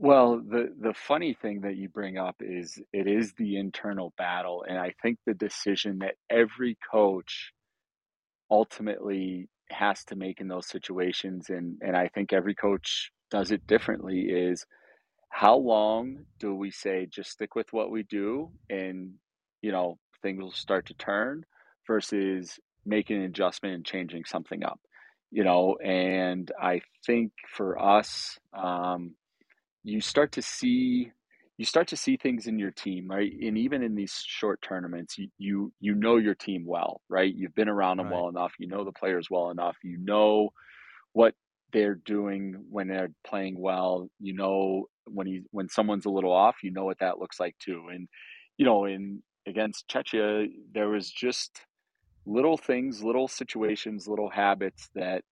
[0.00, 4.64] Well, the the funny thing that you bring up is it is the internal battle,
[4.68, 7.52] and I think the decision that every coach
[8.50, 13.66] ultimately has to make in those situations, and and I think every coach does it
[13.66, 14.66] differently is
[15.30, 19.14] how long do we say just stick with what we do and
[19.62, 21.44] you know things will start to turn
[21.86, 24.80] versus making an adjustment and changing something up
[25.32, 25.76] you know?
[25.84, 29.14] And i think for us um,
[29.84, 31.10] you start to see
[31.58, 33.32] you start to see things in your team right?
[33.42, 37.32] And even in these short tournaments you you, you know your team well right?
[37.34, 38.10] You've been around them Right.
[38.10, 38.52] well enough.
[38.58, 39.76] You know the players well enough.
[39.82, 40.50] You know
[41.12, 41.34] what
[41.72, 44.08] they're doing when they're playing well.
[44.20, 47.56] You know when he when someone's a little off you know what that looks like
[47.58, 47.88] too.
[47.92, 48.08] And
[48.58, 51.62] you know in against Czechia, there was just
[52.26, 55.24] little things little situations little habits that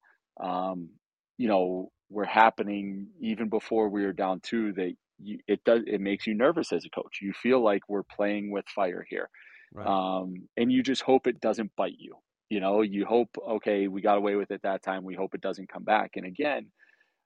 [0.43, 0.91] um
[1.37, 6.01] you know were happening even before we were down two that you, it does it
[6.01, 9.29] makes you nervous as a coach you feel like we're playing with fire here
[9.73, 9.95] Right.
[9.95, 12.17] um, and you just hope it doesn't bite you.
[12.51, 15.05] You know, you hope, okay, we got away with it that time.
[15.05, 16.13] We hope it doesn't come back.
[16.17, 16.73] And again,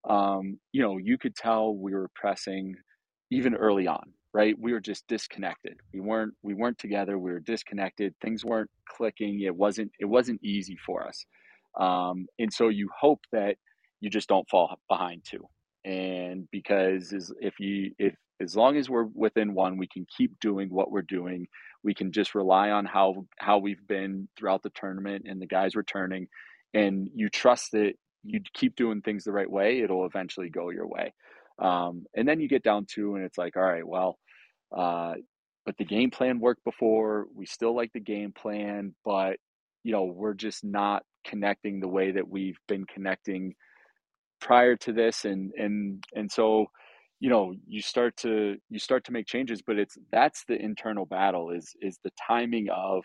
[0.09, 2.75] um, you know, you could tell we were pressing
[3.31, 4.57] even early on, right?
[4.59, 5.79] We were just disconnected.
[5.93, 7.19] We weren't we weren't together.
[7.19, 8.15] We were disconnected.
[8.21, 9.41] Things weren't clicking.
[9.43, 11.25] It wasn't it wasn't easy for us.
[11.79, 13.57] Um, and so you hope that
[14.03, 15.47] you just don't fall behind too.
[15.85, 20.69] And because if you if as long as we're within one, we can keep doing
[20.69, 21.47] what we're doing.
[21.85, 25.77] We can just rely on how how we've been throughout the tournament and the guys
[25.77, 26.27] returning,
[26.75, 30.87] and you trust that you keep doing things the right way, it'll eventually go your
[30.87, 31.13] way.
[31.59, 34.19] Um, and then you get down to, and it's like, all right, well,
[34.77, 35.15] uh,
[35.65, 37.27] but the game plan worked before.
[37.35, 39.37] We still like the game plan, but
[39.85, 43.55] you know, we're just not connecting the way that we've been connecting
[44.43, 46.67] prior to this, and and and so,
[47.21, 51.07] you know, you start to you start to make changes, but it's that's the internal
[51.07, 53.05] battle is is the timing of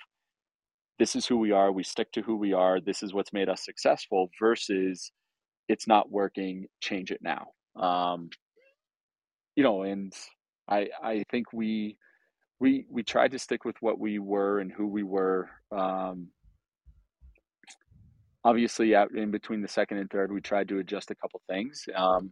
[0.99, 3.49] this is who we are, we stick to who we are, this is what's made
[3.49, 5.11] us successful versus
[5.69, 7.47] it's not working, change it now.
[7.81, 8.29] Um,
[9.55, 10.13] you know, and
[10.69, 11.97] I I think we
[12.59, 15.49] we we tried to stick with what we were and who we were.
[15.75, 16.29] Um,
[18.47, 21.83] obviously, out in between the second and third, we tried to adjust a couple things,
[21.95, 22.31] um,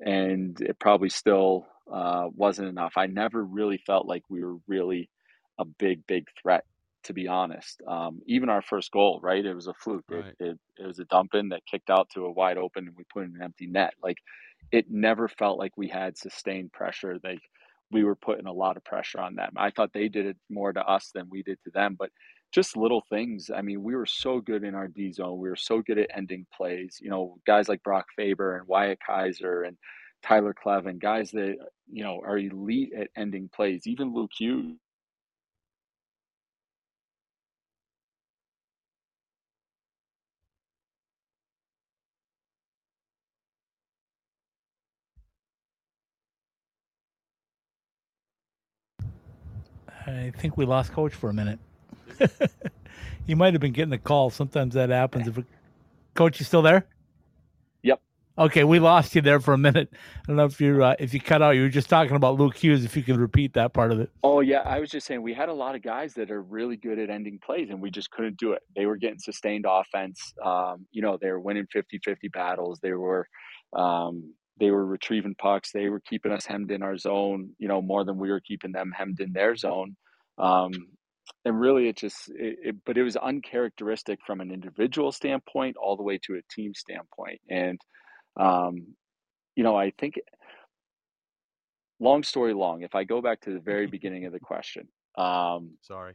[0.00, 2.94] and it probably still uh, wasn't enough.
[2.96, 5.10] I never really felt like we were really
[5.58, 6.64] a big big threat,
[7.04, 7.82] to be honest.
[7.86, 9.44] Um, even our first goal, right?
[9.44, 10.04] It was a fluke.
[10.10, 10.34] Right.
[10.40, 12.96] It, it it was a dump in that kicked out to a wide open, and
[12.96, 13.92] we put in an empty net.
[14.02, 14.18] Like
[14.72, 17.18] it never felt like we had sustained pressure.
[17.22, 17.42] Like
[17.90, 19.52] we were putting a lot of pressure on them.
[19.56, 22.10] I thought they did it more to us than we did to them, but
[22.52, 23.50] just little things.
[23.54, 25.38] I mean, we were so good in our D zone.
[25.38, 26.98] We were so good at ending plays.
[27.00, 29.76] You know, guys like Brock Faber and Wyatt Kaiser and
[30.22, 31.56] Tyler Kleven, guys that
[31.90, 33.86] you know are elite at ending plays.
[33.86, 34.76] Even Luke Hughes.
[50.06, 51.58] I think we lost coach for a minute.
[53.26, 54.30] you might have been getting a call.
[54.30, 55.28] Sometimes that happens.
[55.28, 55.44] If a,
[56.14, 56.86] coach, you still there?
[57.82, 58.00] Yep.
[58.38, 59.88] Okay, we lost you there for a minute.
[59.92, 61.50] I don't know if you uh, if you cut out.
[61.50, 62.84] You were just talking about Luke Hughes.
[62.84, 64.10] If you could repeat that part of it.
[64.22, 66.76] Oh yeah, I was just saying we had a lot of guys that are really
[66.76, 68.62] good at ending plays, and we just couldn't do it.
[68.74, 70.20] They were getting sustained offense.
[70.44, 72.78] Um, you know, they were winning 50-50 battles.
[72.82, 73.26] They were
[73.74, 75.72] um, they were retrieving pucks.
[75.72, 77.50] They were keeping us hemmed in our zone.
[77.58, 79.96] You know, more than we were keeping them hemmed in their zone.
[80.38, 80.72] Um,
[81.44, 85.96] and really, it just it, it, but it was uncharacteristic from an individual standpoint all
[85.96, 87.40] the way to a team standpoint.
[87.50, 87.80] And
[88.38, 88.96] um,
[89.56, 90.16] you know, I think
[92.00, 95.78] long story long, if I go back to the very beginning of the question, um,
[95.80, 96.14] Sorry.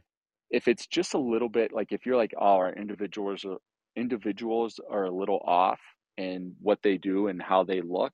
[0.50, 3.58] if it's just a little bit like if you're like, oh, our individuals are
[3.96, 5.80] individuals are a little off
[6.16, 8.12] in what they do and how they look,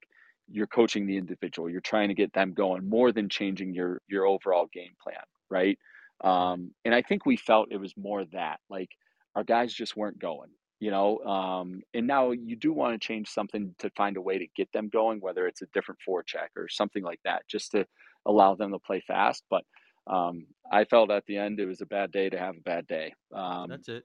[0.48, 1.68] you're coaching the individual.
[1.70, 5.78] You're trying to get them going more than changing your your overall game plan, right?
[6.22, 8.90] Um, and I think we felt it was more that like
[9.36, 10.50] our guys just weren't going,
[10.80, 11.18] you know.
[11.20, 14.70] Um, and now you do want to change something to find a way to get
[14.72, 17.86] them going, whether it's a different forecheck or something like that, just to
[18.26, 19.44] allow them to play fast.
[19.48, 19.64] But
[20.06, 22.86] um, I felt at the end it was a bad day to have a bad
[22.86, 23.14] day.
[23.34, 24.04] Um, That's it.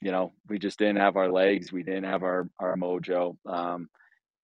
[0.00, 3.36] you know, we just didn't have our legs, we didn't have our our mojo.
[3.46, 3.88] Um,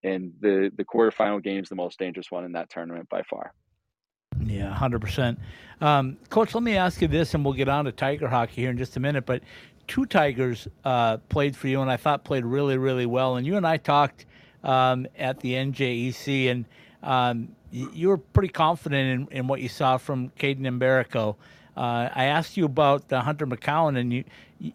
[0.05, 3.55] and the the quarterfinal game is the most dangerous one in that tournament by far.
[4.47, 5.39] Yeah, hundred percent.
[5.81, 8.71] Um, Coach, let me ask you this, and we'll get on to Tiger hockey here
[8.71, 9.27] in just a minute.
[9.27, 9.43] But
[9.89, 13.37] two Tigers uh, played for you, and I thought played really, really well.
[13.37, 14.27] And you and I talked
[14.63, 16.65] um, at the NJEC, and
[17.03, 21.37] um, you were pretty confident in, in what you saw from Kaidan Mbereko.
[21.75, 24.25] Uh, I asked you about Hunter McKown, and you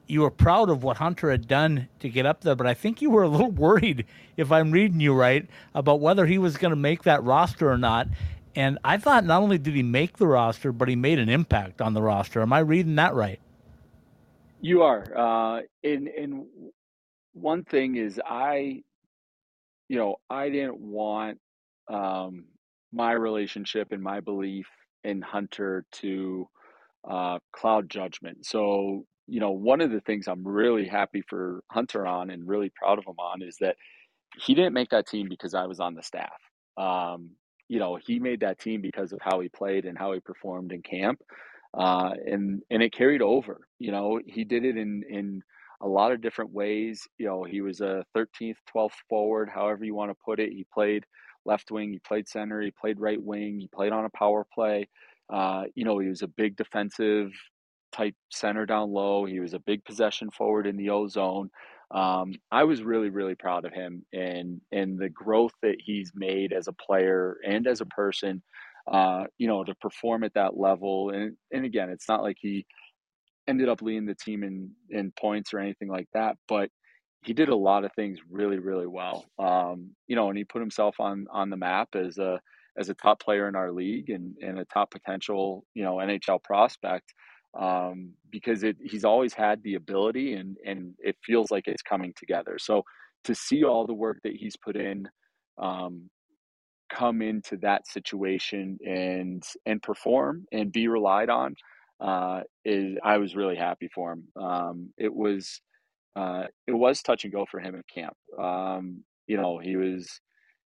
[0.07, 3.01] you were proud of what Hunter had done to get up there, but I think
[3.01, 4.05] you were a little worried,
[4.36, 7.78] if I'm reading you right, about whether he was going to make that roster or
[7.78, 8.07] not.
[8.57, 11.79] And I thought not only did he make the roster, but he made an impact
[11.79, 12.41] on the roster.
[12.41, 13.39] Am I reading that right?
[14.61, 15.05] You are.
[15.15, 16.47] Uh, and and
[17.33, 18.81] one thing is, I,
[19.89, 21.37] you know, I didn't want
[21.87, 22.45] um,
[22.91, 24.65] my relationship and my belief
[25.03, 26.47] in Hunter to
[27.07, 28.43] uh, cloud judgment.
[28.47, 32.71] So, you know, one of the things I'm really happy for Hunter on and really
[32.75, 33.75] proud of him on is that
[34.35, 36.39] he didn't make that team because I was on the staff.
[36.75, 37.33] Um,
[37.68, 40.72] you know, he made that team because of how he played and how he performed
[40.72, 41.22] in camp.
[41.74, 43.68] Uh, and and it carried over.
[43.80, 45.43] You know, he did it in in
[45.82, 47.07] a lot of different ways.
[47.18, 50.51] You know, he was a 13th, 12th forward, however you want to put it.
[50.51, 51.05] He played
[51.45, 54.88] left wing, he played center, he played right wing, he played on a power play.
[55.32, 57.32] Uh, you know, he was a big defensive
[57.91, 59.26] type center down low.
[59.26, 61.49] He was a big possession forward in the O zone.
[61.91, 66.51] Um, I was really, really proud of him and and the growth that he's made
[66.51, 68.43] as a player and as a person.
[68.91, 72.65] Uh, you know, to perform at that level, and and again, it's not like he
[73.47, 76.69] ended up leading the team in in points or anything like that, but
[77.23, 79.25] he did a lot of things really, really well.
[79.39, 82.39] Um, you know, and he put himself on on the map as a
[82.77, 86.43] as a top player in our league and, and a top potential, you know, NHL
[86.43, 87.11] prospect
[87.59, 92.13] um, because it, he's always had the ability and, and it feels like it's coming
[92.17, 92.57] together.
[92.59, 92.83] So
[93.25, 95.07] to see all the work that he's put in
[95.57, 96.09] um,
[96.89, 101.55] come into that situation and and perform and be relied on
[101.99, 104.23] uh, is I was really happy for him.
[104.41, 105.61] Um, it was
[106.15, 108.15] uh, it was touch and go for him in camp.
[108.39, 110.19] Um, you know, he was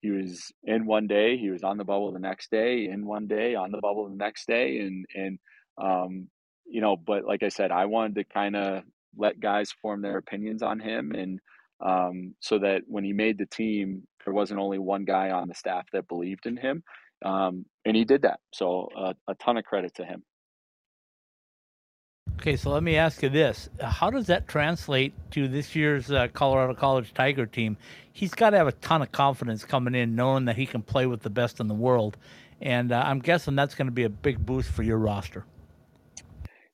[0.02, 3.28] he was in one day, he was on the bubble the next day, in one
[3.28, 5.40] day, on the bubble the next day, and and
[5.82, 6.28] um,
[6.66, 8.84] you know, but like I said, I wanted to kind of
[9.18, 11.40] let guys form their opinions on him, and
[11.80, 15.54] um, so that when he made the team, there wasn't only one guy on the
[15.54, 16.84] staff that believed in him,
[17.24, 18.40] um, and he did that.
[18.54, 20.24] So uh, a ton of credit to him.
[22.40, 26.28] Okay, so let me ask you this: How does that translate to this year's uh,
[26.34, 27.78] Colorado College Tiger team?
[28.12, 31.06] He's got to have a ton of confidence coming in, knowing that he can play
[31.06, 32.18] with the best in the world,
[32.62, 35.46] and uh, I'm guessing that's going to be a big boost for your roster.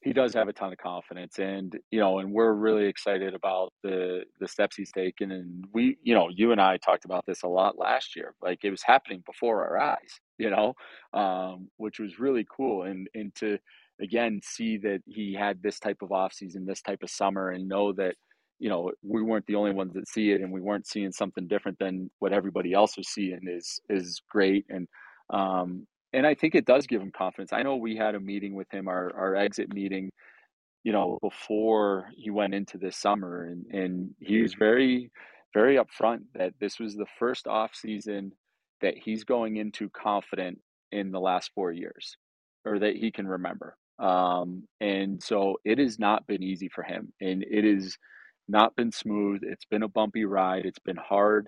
[0.02, 3.74] He does have a ton of confidence, and you know, and we're really excited about
[3.84, 5.32] the the steps he's taken.
[5.32, 8.34] And we, you know, you and I talked about this a lot last year.
[8.42, 10.74] Like it was happening before our eyes, you know,
[11.14, 12.84] um, which was really cool.
[12.84, 13.58] And and to
[14.02, 17.68] again see that he had this type of off season, this type of summer, and
[17.68, 18.16] know that
[18.60, 21.46] you know we weren't the only ones that see it, and we weren't seeing something
[21.46, 24.66] different than what everybody else was seeing is is great.
[24.70, 24.88] And
[25.30, 27.54] um, and I think it does give him confidence.
[27.54, 30.12] I know we had a meeting with him, our our exit meeting,
[30.84, 35.12] you know, before he went into this summer, and and he was very
[35.54, 38.32] very upfront that this was the first off season
[38.82, 40.60] that he's going into confident
[40.92, 42.18] in the last four years
[42.66, 47.12] or that he can remember um, and so it has not been easy for him,
[47.20, 47.98] and it has
[48.48, 49.42] not been smooth.
[49.44, 50.66] It's been a bumpy ride.
[50.66, 51.48] It's been hard.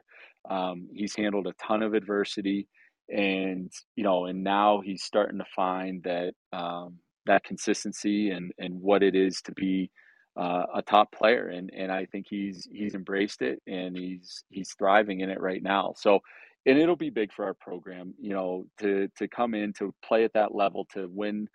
[0.49, 2.67] Um, he's handled a ton of adversity,
[3.11, 8.81] and you know, and now he's starting to find that um, that consistency and and
[8.81, 9.91] what it is to be
[10.37, 14.73] uh, a top player, and and I think he's he's embraced it, and he's he's
[14.77, 15.93] thriving in it right now.
[15.97, 16.19] So.
[16.67, 20.25] And it'll be big for our program, you know, to to come in to play
[20.25, 21.47] at that level, to win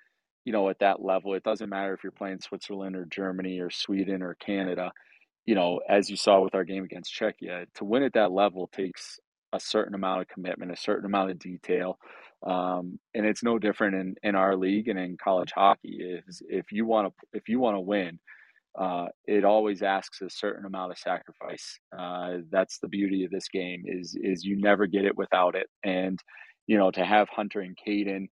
[0.46, 3.68] you know, at that level, it doesn't matter if you're playing Switzerland or Germany or
[3.68, 4.92] Sweden or Canada.
[5.44, 8.68] You know, as you saw with our game against Czechia, to win at that level
[8.68, 9.18] takes
[9.53, 11.99] a certain amount of commitment, a certain amount of detail.
[12.47, 16.20] Um, and it's no different in, in our league and in college hockey.
[16.26, 18.18] Is if you want to if you want to win,
[18.78, 21.78] uh, it always asks a certain amount of sacrifice.
[21.97, 25.68] Uh, that's the beauty of this game is is you never get it without it.
[25.82, 26.20] And
[26.66, 28.28] you know to have Hunter and Kaidan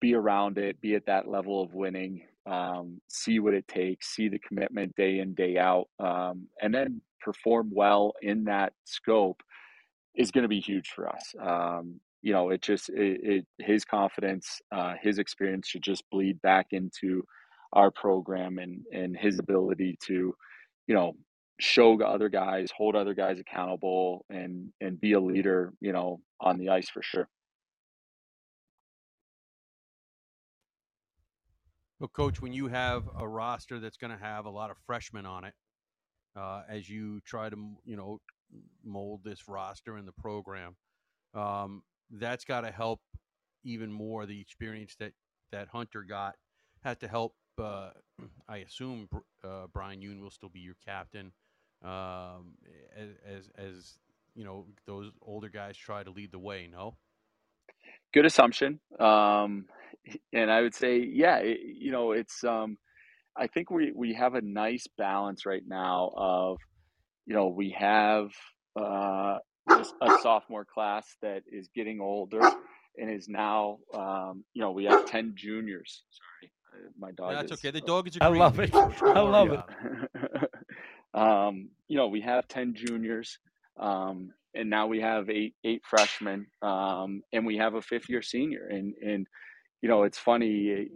[0.00, 4.28] be around it, be at that level of winning, um, see what it takes, see
[4.28, 9.42] the commitment day in, day out, um, and then perform well in that scope
[10.16, 11.34] is going to be huge for us.
[11.40, 16.40] Um, you know, it just, it, it his confidence, uh, his experience should just bleed
[16.42, 17.22] back into
[17.72, 20.34] our program and, and his ability to,
[20.86, 21.12] you know,
[21.60, 26.58] show other guys, hold other guys accountable and, and be a leader, you know, on
[26.58, 27.28] the ice for sure.
[31.98, 35.24] Well, coach, when you have a roster that's going to have a lot of freshmen
[35.24, 35.54] on it,
[36.36, 38.20] uh, as you try to you know
[38.84, 40.76] mold this roster and the program,
[41.34, 43.00] um, that's got to help
[43.64, 44.26] even more.
[44.26, 45.12] The experience that
[45.52, 46.36] that Hunter got
[46.82, 47.90] had to help uh,
[48.48, 49.08] I assume
[49.44, 51.32] uh, Brian Yoon will still be your captain
[51.84, 52.54] um,
[52.96, 53.98] as, as as
[54.34, 56.68] you know those older guys try to lead the way.
[56.70, 56.96] No.
[58.14, 58.80] Good assumption.
[58.98, 59.66] Um,
[60.32, 62.44] and I would say, yeah, it, you know, it's.
[62.44, 62.78] Um,
[63.36, 66.58] I think we we have a nice balance right now of,
[67.26, 68.30] you know, we have
[68.78, 72.40] uh, a sophomore class that is getting older
[72.98, 76.04] and is now, um, you know, we have ten juniors.
[76.10, 77.32] Sorry, uh, my dog.
[77.32, 77.70] That's is, okay.
[77.72, 78.16] The dog is.
[78.20, 78.74] I love it.
[78.74, 80.50] I love it.
[81.14, 83.38] um, you know, we have ten juniors.
[83.78, 88.22] Um, and now we have eight eight freshmen, um, and we have a fifth year
[88.22, 88.66] senior.
[88.68, 89.26] And and
[89.82, 90.88] you know, it's funny.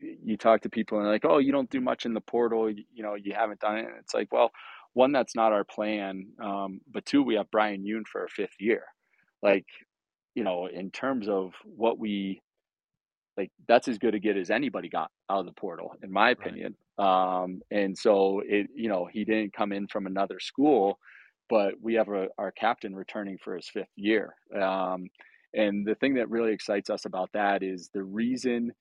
[0.00, 2.70] You talk to people and they're like, "Oh, you don't do much in the portal.
[2.70, 4.52] You, you know, you haven't done it." And it's like, well,
[4.98, 6.26] one, that's not our plan.
[6.42, 8.82] Um, but two, we have Brian Yoon for a fifth year.
[9.42, 9.66] Like,
[10.34, 12.40] you know, in terms of what we
[13.36, 16.30] like, that's as good a get as anybody got out of the portal, in my
[16.30, 16.74] opinion.
[16.98, 17.42] Right.
[17.42, 20.98] Um, and so it, you know, he didn't come in from another school
[21.48, 24.34] but we have a, our captain returning for his fifth year.
[24.54, 25.08] Um,
[25.54, 28.72] and the thing that really excites us about that is the reason,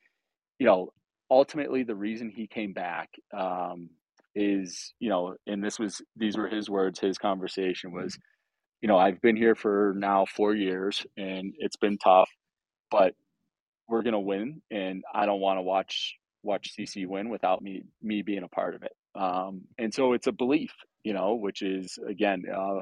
[0.60, 0.92] you know,
[1.32, 3.90] ultimately the reason he came back um,
[4.36, 8.18] is, you know, and this was, these were his words, his conversation was,
[8.82, 12.30] you know, I've been here for now four years and it's been tough,
[12.92, 13.14] but
[13.88, 14.62] we're going to win.
[14.70, 18.76] And I don't want to watch, watch CC win without me, me being a part
[18.76, 18.92] of it.
[19.16, 20.72] Um, and so it's a belief,
[21.04, 22.82] you know, which is again uh,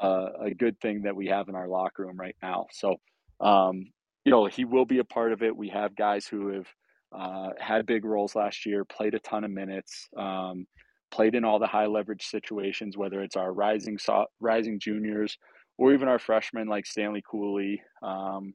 [0.00, 2.66] uh, a good thing that we have in our locker room right now.
[2.72, 2.96] So,
[3.40, 3.86] um,
[4.24, 5.54] you know, he will be a part of it.
[5.54, 6.66] We have guys who have
[7.12, 10.66] uh, had big roles last year, played a ton of minutes, um,
[11.14, 13.98] played in all the high leverage situations, whether it's our rising
[14.40, 15.38] rising juniors
[15.78, 17.80] or even our freshmen like Stanley Cooley.
[18.02, 18.54] Um,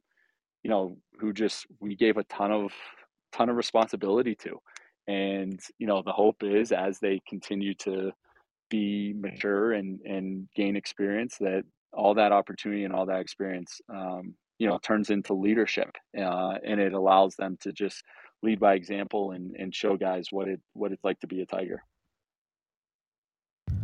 [0.63, 2.71] you know, who just we gave a ton of
[3.31, 4.59] ton of responsibility to.
[5.07, 8.11] And you know, the hope is as they continue to
[8.69, 14.33] be mature and and gain experience that all that opportunity and all that experience um,
[14.59, 18.03] you know turns into leadership uh, and it allows them to just
[18.43, 21.45] lead by example and, and show guys what it what it's like to be a
[21.45, 21.81] tiger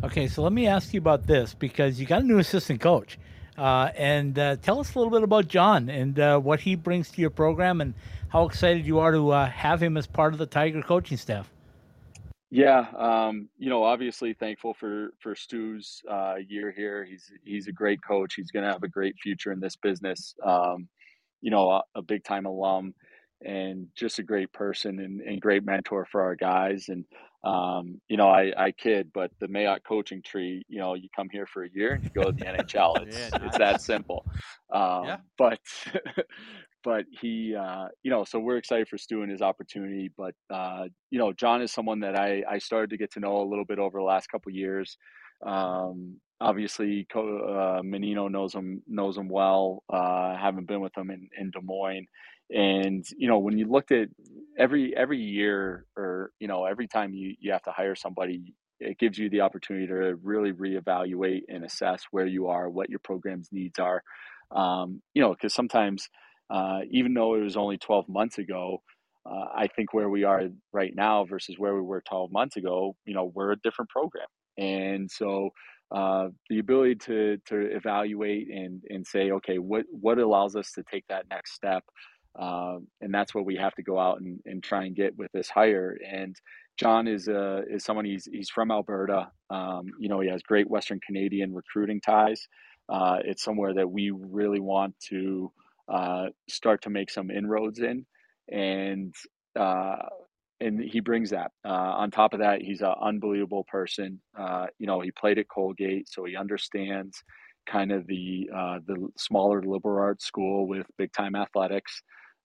[0.05, 3.17] okay so let me ask you about this because you got a new assistant coach
[3.57, 7.09] uh, and uh, tell us a little bit about john and uh, what he brings
[7.09, 7.93] to your program and
[8.29, 11.49] how excited you are to uh, have him as part of the tiger coaching staff
[12.51, 17.03] yeah, um, you know, obviously thankful for for Stu's uh, year here.
[17.03, 18.35] He's he's a great coach.
[18.35, 20.35] He's going to have a great future in this business.
[20.41, 20.87] Um,
[21.41, 22.93] you know, a, a big time alum
[23.43, 26.87] and just a great person and, and great mentor for our guys.
[26.87, 27.03] And
[27.45, 31.29] um, you know, I, I kid, but the Mayotte coaching tree, you know, you come
[31.31, 32.95] here for a year and you go to the NHL.
[33.05, 33.41] It's yeah, nice.
[33.43, 34.25] it's that simple.
[34.73, 35.17] Um, yeah.
[35.37, 35.59] But
[36.83, 40.09] but he, uh, you know, so we're excited for Stu and his opportunity.
[40.17, 43.37] But uh, you know, John is someone that I I started to get to know
[43.41, 44.97] a little bit over the last couple years.
[45.45, 49.83] Um, obviously, uh, Mannino knows him knows him well.
[49.87, 52.07] Uh, haven't been with him in, in Des Moines,
[52.49, 54.09] and you know, when you looked at
[54.57, 58.97] every every year, or you know, every time you you have to hire somebody, it
[58.99, 63.49] gives you the opportunity to really reevaluate and assess where you are, what your program's
[63.51, 64.03] needs are.
[64.51, 66.07] Um, you know, because sometimes
[66.49, 68.81] uh, even though it was only 12 months ago,
[69.25, 72.95] uh, I think where we are right now versus where we were 12 months ago,
[73.05, 74.27] you know, we're a different program.
[74.57, 75.49] And so
[75.91, 80.83] uh, the ability to, to evaluate and, and say, okay, what, what allows us to
[80.83, 81.83] take that next step?
[82.37, 85.31] Uh, and that's what we have to go out and, and try and get with
[85.31, 85.97] this hire.
[86.05, 86.35] And
[86.77, 89.29] John is uh, is someone he's he's from Alberta.
[89.49, 92.47] Um, you know, he has great Western Canadian recruiting ties.
[92.89, 95.51] Uh, it's somewhere that we really want to
[95.91, 98.05] uh, start to make some inroads in,
[98.51, 99.15] and
[99.57, 99.97] uh,
[100.59, 101.51] and he brings that.
[101.65, 104.19] Uh, on top of that, he's an unbelievable person.
[104.37, 107.23] Uh, you know, he played at Colgate, so he understands
[107.65, 108.49] kind of the
[108.85, 112.01] the smaller liberal arts school with big time athletics.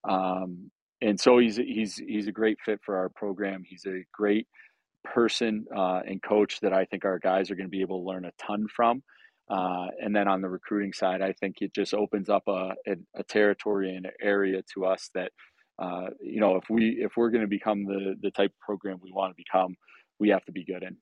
[0.07, 0.71] Um,
[1.01, 3.63] and so he's he's he's a great fit for our program.
[3.65, 4.47] He's a great
[5.03, 8.07] person uh, and coach that I think our guys are going to be able to
[8.07, 9.03] learn a ton from.
[9.49, 12.95] Uh, and then on the recruiting side, I think it just opens up a, a,
[13.15, 15.31] a territory and an area to us that,
[15.77, 18.99] uh, you know, if we if we're going to become the the type of program
[19.01, 19.75] we want to become,
[20.19, 20.97] we have to be good in.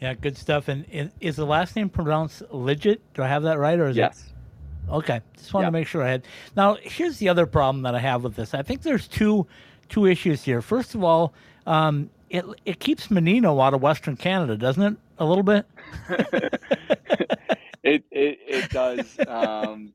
[0.00, 0.66] Yeah, good stuff.
[0.66, 3.00] And is the last name pronounced legit?
[3.14, 4.24] Do I have that right, or is yes?
[4.26, 4.31] It...
[4.88, 6.24] Okay, just want to make sure I had.
[6.56, 8.54] Now, here's the other problem that I have with this.
[8.54, 9.46] I think there's two
[9.88, 10.60] two issues here.
[10.62, 11.32] First of all,
[11.66, 14.96] um, it it keeps Mannino out of Western Canada, doesn't it?
[15.18, 15.66] A little bit.
[17.82, 19.18] it, it it does.
[19.28, 19.92] Um,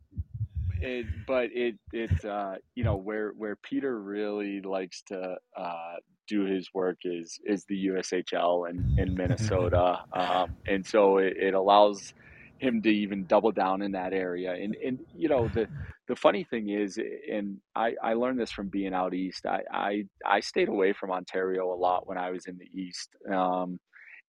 [0.82, 5.96] it, but it it uh, you know where where Peter really likes to uh,
[6.28, 11.54] do his work is is the USHL in, in Minnesota, um, and so it, it
[11.54, 12.14] allows
[12.60, 14.54] him to even double down in that area.
[14.54, 15.68] And and you know the
[16.08, 17.00] the funny thing is,
[17.32, 19.46] and I I learned this from being out east.
[19.46, 23.10] I I, I stayed away from Ontario a lot when I was in the east.
[23.32, 23.80] Um,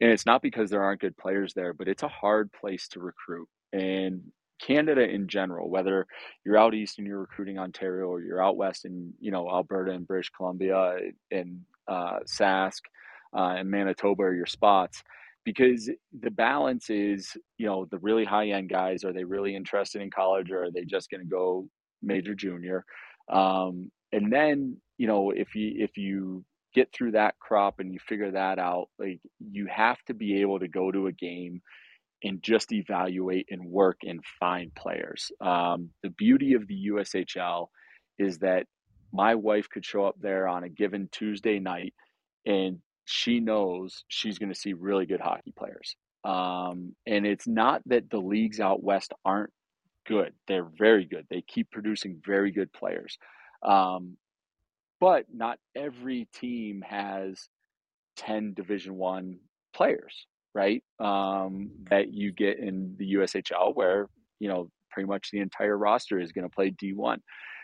[0.00, 3.00] and it's not because there aren't good players there, but it's a hard place to
[3.00, 3.48] recruit.
[3.72, 4.22] And
[4.60, 6.06] Canada in general, whether
[6.44, 9.92] you're out east and you're recruiting Ontario or you're out west in you know Alberta
[9.92, 10.98] and British Columbia
[11.30, 12.80] and uh, Sask
[13.36, 15.02] uh, and Manitoba are your spots
[15.48, 15.88] because
[16.20, 20.10] the balance is you know the really high end guys are they really interested in
[20.10, 21.66] college or are they just going to go
[22.02, 22.84] major junior
[23.32, 26.44] um, and then you know if you if you
[26.74, 30.58] get through that crop and you figure that out like you have to be able
[30.58, 31.62] to go to a game
[32.24, 35.30] and just evaluate and work and find players.
[35.40, 37.68] Um, the beauty of the USHL
[38.18, 38.66] is that
[39.12, 41.94] my wife could show up there on a given Tuesday night
[42.44, 45.96] and she knows she's going to see really good hockey players.
[46.24, 49.52] Um, and it's not that the leagues out west aren't
[50.06, 51.26] good; they're very good.
[51.30, 53.18] They keep producing very good players,
[53.62, 54.16] um,
[55.00, 57.48] but not every team has
[58.16, 59.38] ten Division One
[59.74, 60.82] players right?
[60.98, 64.08] Um, that you get in the USHL, where
[64.40, 67.18] you know pretty much the entire roster is going to play D1.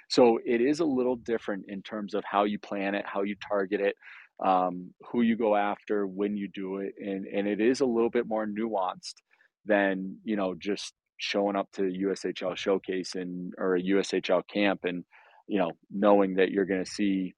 [0.09, 3.34] So it is a little different in terms of how you plan it, how you
[3.49, 3.97] target it,
[4.45, 8.11] um, who you go after, when you do it, and and it is a little
[8.11, 9.14] bit more nuanced
[9.64, 15.05] than you know just showing up to USHL showcase and or a USHL camp and
[15.47, 17.35] you know knowing that you're going to see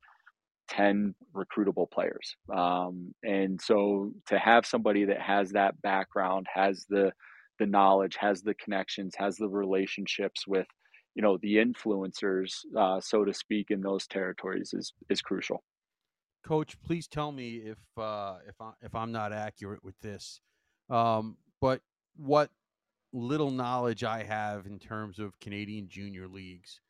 [0.68, 2.36] 10 recruitable players.
[2.52, 7.12] Um, and so to have somebody that has that background, has the
[7.58, 10.66] the knowledge, has the connections, has the relationships with,
[11.14, 15.62] you know, the influencers, uh, so to speak, in those territories is is crucial.
[16.46, 20.40] Coach, please tell me if uh, if I, if I'm not accurate with this,
[20.88, 21.80] um, but
[22.16, 22.50] what
[23.12, 26.80] little knowledge I have in terms of Canadian junior leagues,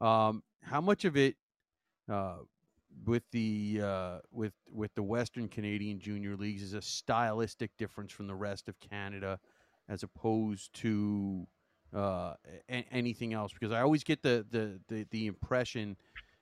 [0.00, 1.36] um, how much of it
[2.10, 2.38] uh,
[3.04, 8.26] with the uh, with with the Western Canadian Junior Leagues is a stylistic difference from
[8.26, 9.38] the rest of Canada,
[9.88, 11.46] as opposed to
[11.94, 12.34] uh,
[12.68, 13.52] a- anything else.
[13.52, 15.96] Because I always get the, the the the impression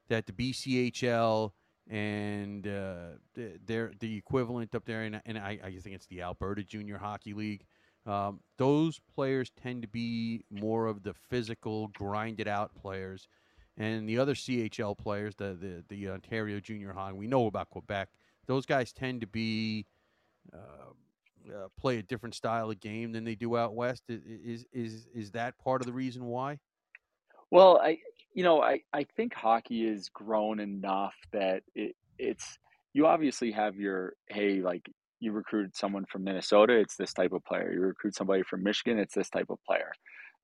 [0.09, 1.53] that the BCHL
[1.89, 3.18] and uh,
[3.66, 7.35] they're the equivalent up there, and, and I, I think it's the Alberta Junior Hockey
[7.35, 7.64] League.
[8.07, 13.28] Um, those players tend to be more of the physical, grinded out players
[13.76, 17.14] and the other CHL players, the the, the Ontario Junior Hockey.
[17.14, 18.09] we know about Quebec.
[18.47, 19.87] Those guys tend to be
[20.53, 24.05] uh, uh, play a different style of game than they do out west.
[24.09, 26.59] Is is is that part of the reason why?
[27.51, 27.99] Well, I
[28.35, 32.59] you know I I think hockey is grown enough that it it's
[32.93, 34.87] you obviously have your hey like
[35.20, 37.72] you recruit someone from Minnesota, it's this type of player.
[37.72, 39.91] You recruit somebody from Michigan, it's this type of player.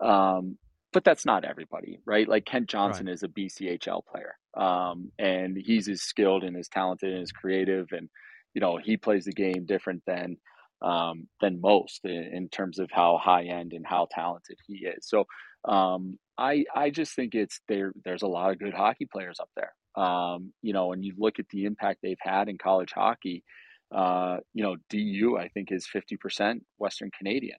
[0.00, 0.56] Um,
[0.92, 2.28] but that's not everybody, right?
[2.28, 3.14] Like Kent Johnson right.
[3.14, 7.86] is a BCHL player, um, and he's as skilled and as talented and as creative,
[7.92, 8.08] and
[8.54, 10.36] you know he plays the game different than
[10.82, 15.06] um, than most in, in, terms of how high end and how talented he is.
[15.06, 15.26] So
[15.66, 17.92] um, I I just think it's there.
[18.04, 19.74] There's a lot of good hockey players up there.
[20.02, 23.44] Um, you know, and you look at the impact they've had in college hockey.
[23.94, 27.58] Uh, you know, DU I think is fifty percent Western Canadian,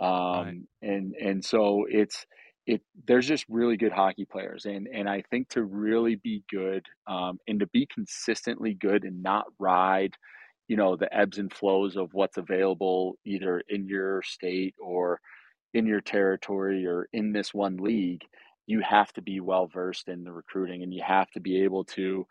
[0.00, 0.60] um, right.
[0.82, 2.24] and and so it's
[2.66, 6.86] it there's just really good hockey players and and I think to really be good
[7.08, 10.14] um, and to be consistently good and not ride
[10.68, 15.20] you know the ebbs and flows of what's available either in your state or
[15.74, 18.22] in your territory or in this one league
[18.66, 21.84] you have to be well versed in the recruiting and you have to be able
[21.84, 22.26] to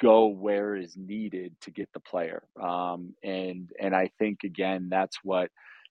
[0.00, 5.18] go where is needed to get the player um, and and I think again that's
[5.22, 5.50] what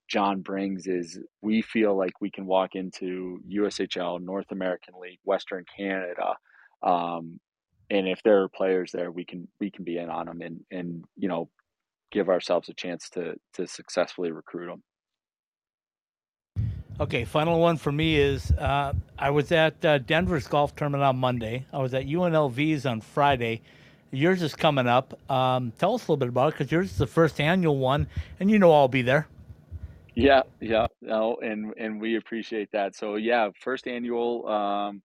[0.09, 5.65] John brings is we feel like we can walk into USHL, North American League, Western
[5.77, 6.35] Canada,
[6.81, 7.39] um,
[7.89, 10.61] and if there are players there, we can we can be in on them and
[10.71, 11.49] and you know
[12.11, 14.83] give ourselves a chance to to successfully recruit them.
[16.99, 21.17] Okay, final one for me is uh, I was at uh, Denver's golf tournament on
[21.17, 21.65] Monday.
[21.71, 23.61] I was at UNLV's on Friday.
[24.11, 25.17] Yours is coming up.
[25.31, 28.07] Um, tell us a little bit about it because yours is the first annual one,
[28.41, 29.27] and you know I'll be there.
[30.13, 32.97] Yeah, yeah, no, and and we appreciate that.
[32.97, 35.01] So yeah, first annual, um,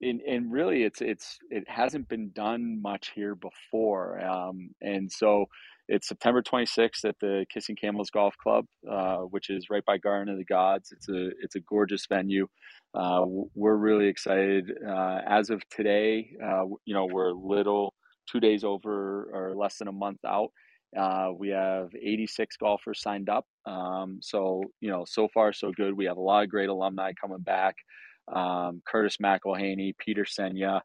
[0.00, 5.44] and and really, it's it's it hasn't been done much here before, um, and so
[5.88, 10.32] it's September 26th at the Kissing Camels Golf Club, uh, which is right by Garden
[10.32, 10.92] of the Gods.
[10.92, 12.46] It's a it's a gorgeous venue.
[12.94, 13.24] Uh,
[13.54, 14.70] we're really excited.
[14.86, 17.94] Uh, as of today, uh, you know, we're little
[18.30, 20.50] two days over or less than a month out.
[20.96, 23.46] Uh, we have 86 golfers signed up.
[23.66, 25.94] Um, so, you know, so far so good.
[25.94, 27.76] We have a lot of great alumni coming back.
[28.32, 30.80] Um, Curtis McElhinney, Peter Sejna,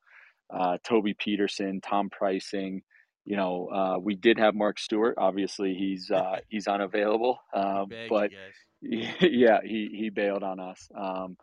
[0.54, 2.82] uh, Toby Petersen, Tom Preissing.
[3.26, 5.16] You know, uh, we did have Mark Stewart.
[5.18, 8.32] Obviously, he's uh, he's unavailable, um, but
[8.82, 10.90] yeah, he he bailed on us.
[10.96, 11.38] Um,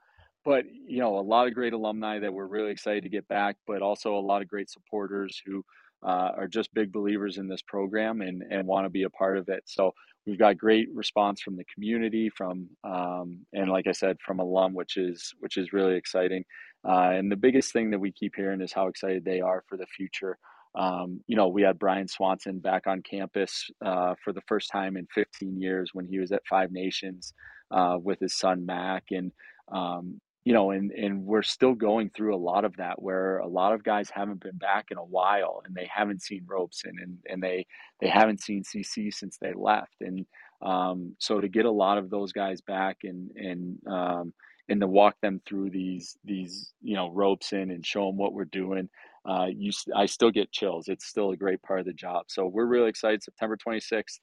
[0.45, 3.57] but you know, a lot of great alumni that we're really excited to get back,
[3.67, 5.65] but also a lot of great supporters who
[6.03, 9.37] uh, are just big believers in this program and, and want to be a part
[9.37, 9.63] of it.
[9.67, 9.93] So
[10.27, 14.75] we've got great response from the community, from um, and like I said, from alum,
[14.75, 16.45] which is which is really exciting.
[16.89, 19.77] Uh, and the biggest thing that we keep hearing is how excited they are for
[19.77, 20.39] the future.
[20.75, 24.97] Um, you know, we had Brian Swanson back on campus uh, for the first time
[24.97, 27.35] in 15 years when he was at Five Nations
[27.71, 29.33] uh, with his son Mac, and
[29.73, 33.47] um, you know, and and we're still going through a lot of that where a
[33.47, 37.19] lot of guys haven't been back in a while and they haven't seen Robson and
[37.27, 37.67] and they
[38.01, 39.97] they haven't seen CC since they left.
[40.01, 40.25] And
[40.63, 44.33] um, so to get a lot of those guys back and and um,
[44.69, 48.45] and to walk them through these these you know Robson and show them what we're
[48.47, 48.89] doing
[49.27, 52.47] uh, you I still get chills it's still a great part of the job so
[52.47, 54.19] we're really excited September 26th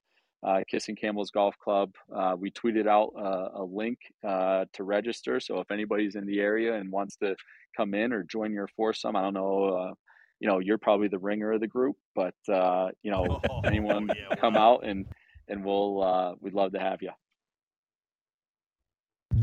[0.45, 1.93] uh, Kissing Camels Golf Club.
[2.15, 5.39] Uh, we tweeted out uh, a link uh, to register.
[5.39, 7.35] So if anybody's in the area and wants to
[7.75, 9.65] come in or join your foursome, I don't know.
[9.65, 9.93] Uh,
[10.39, 14.09] you know, you're probably the ringer of the group, but uh, you know, oh, anyone
[14.09, 15.05] yeah, come out and
[15.47, 17.11] and we'll we'd love to have you.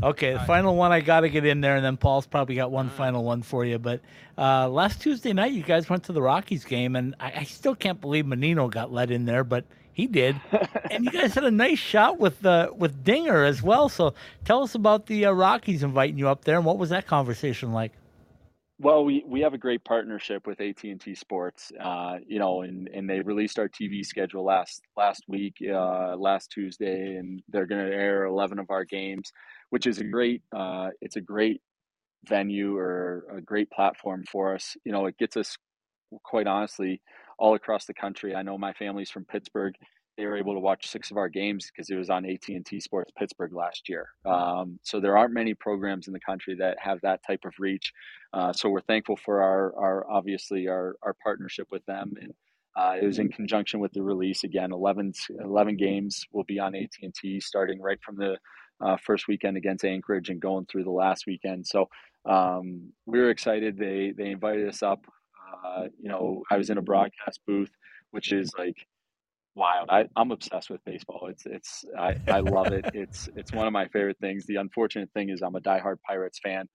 [0.05, 2.69] Okay, the final one I got to get in there, and then Paul's probably got
[2.69, 3.79] one final one for you.
[3.79, 4.01] But
[4.37, 7.73] uh, last Tuesday night, you guys went to the Rockies game, and I, I, still
[7.73, 10.39] can't believe Mannino got let in there, but he did.
[10.91, 13.89] and you guys had a nice shot with uh, with Dinger as well.
[13.89, 17.07] So tell us about the uh, Rockies inviting you up there, and what was that
[17.07, 17.91] conversation like?
[18.77, 22.61] Well, we, we have a great partnership with AT and T Sports, uh, you know,
[22.61, 27.65] and, and they released our TV schedule last last week, uh, last Tuesday, and they're
[27.65, 29.31] going to air eleven of our games,
[29.75, 31.59] which is a great uh, it's a great
[32.29, 34.77] venue or a great platform for us.
[34.85, 35.57] You know, it gets us
[36.23, 37.01] quite honestly
[37.37, 38.33] all across the country.
[38.33, 39.75] I know my family's from Pittsburgh.
[40.17, 42.65] They were able to watch six of our games because it was on AT and
[42.65, 44.07] T Sports Pittsburgh last year.
[44.25, 47.91] Um, so there aren't many programs in the country that have that type of reach.
[48.31, 52.13] Uh, so we're thankful for our, our obviously our, our partnership with them.
[52.21, 52.33] And
[52.77, 54.71] uh, it was in conjunction with the release again.
[54.71, 55.11] 11,
[55.43, 58.37] 11 games will be on AT and T starting right from the
[58.81, 61.65] uh, first weekend against Anchorage and going through the last weekend.
[61.67, 61.89] So
[62.25, 63.77] um, we were excited.
[63.77, 65.05] They they invited us up.
[65.65, 67.71] Uh, you know, I was in a broadcast booth,
[68.11, 68.87] which is like
[69.55, 69.89] wild.
[69.89, 71.27] I, I'm obsessed with baseball.
[71.29, 72.85] It's it's I, I love it.
[72.93, 74.45] It's it's one of my favorite things.
[74.45, 76.67] The unfortunate thing is I'm a diehard Pirates fan,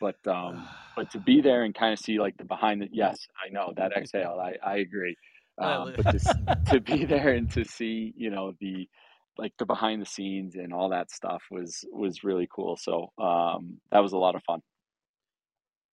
[0.00, 3.26] but um, but to be there and kind of see like the behind the yes,
[3.44, 4.38] I know that exhale.
[4.40, 5.16] I I agree.
[5.60, 8.88] Um, but to to be there and to see you know the
[9.38, 12.76] like the behind the scenes and all that stuff was was really cool.
[12.76, 14.60] So um, that was a lot of fun.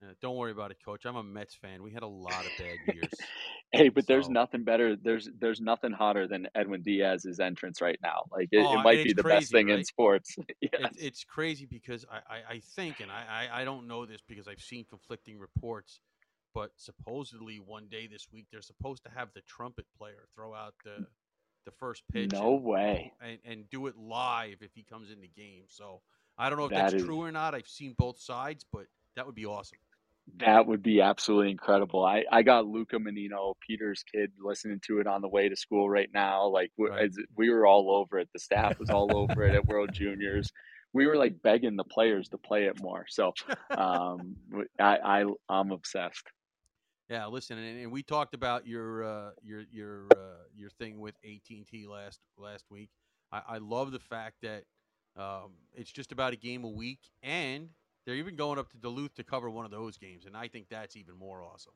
[0.03, 1.05] Uh, don't worry about it, Coach.
[1.05, 1.81] I'm a Mets fan.
[1.81, 3.09] We had a lot of bad years.
[3.71, 4.13] hey, but so.
[4.13, 4.95] there's nothing better.
[4.95, 8.23] There's there's nothing hotter than Edwin Diaz's entrance right now.
[8.31, 9.79] Like it, oh, it might be the crazy, best thing right?
[9.79, 10.35] in sports.
[10.61, 10.71] yes.
[10.73, 14.21] it, it's crazy because I, I, I think, and I, I, I don't know this
[14.27, 15.99] because I've seen conflicting reports,
[16.53, 20.73] but supposedly one day this week they're supposed to have the trumpet player throw out
[20.83, 21.07] the
[21.65, 22.31] the first pitch.
[22.31, 23.13] No and, way.
[23.21, 25.63] And, and do it live if he comes in the game.
[25.67, 26.01] So
[26.37, 27.03] I don't know if that that's is...
[27.03, 27.55] true or not.
[27.55, 28.85] I've seen both sides, but
[29.15, 29.77] that would be awesome.
[30.37, 32.03] That would be absolutely incredible.
[32.03, 35.87] I, I got Luca Mannino, Peter's kid, listening to it on the way to school
[35.87, 36.47] right now.
[36.47, 37.11] Like right.
[37.37, 38.29] we were all over it.
[38.33, 40.51] The staff was all over it at World Juniors.
[40.93, 43.05] We were like begging the players to play it more.
[43.07, 43.33] So
[43.77, 44.37] um,
[44.79, 46.23] I, I I'm obsessed.
[47.09, 51.15] Yeah, listen, and, and we talked about your uh, your your uh, your thing with
[51.23, 52.89] AT and T last last week.
[53.31, 54.63] I, I love the fact that
[55.15, 57.69] um, it's just about a game a week, and
[58.05, 60.67] they're even going up to Duluth to cover one of those games, and I think
[60.69, 61.73] that's even more awesome.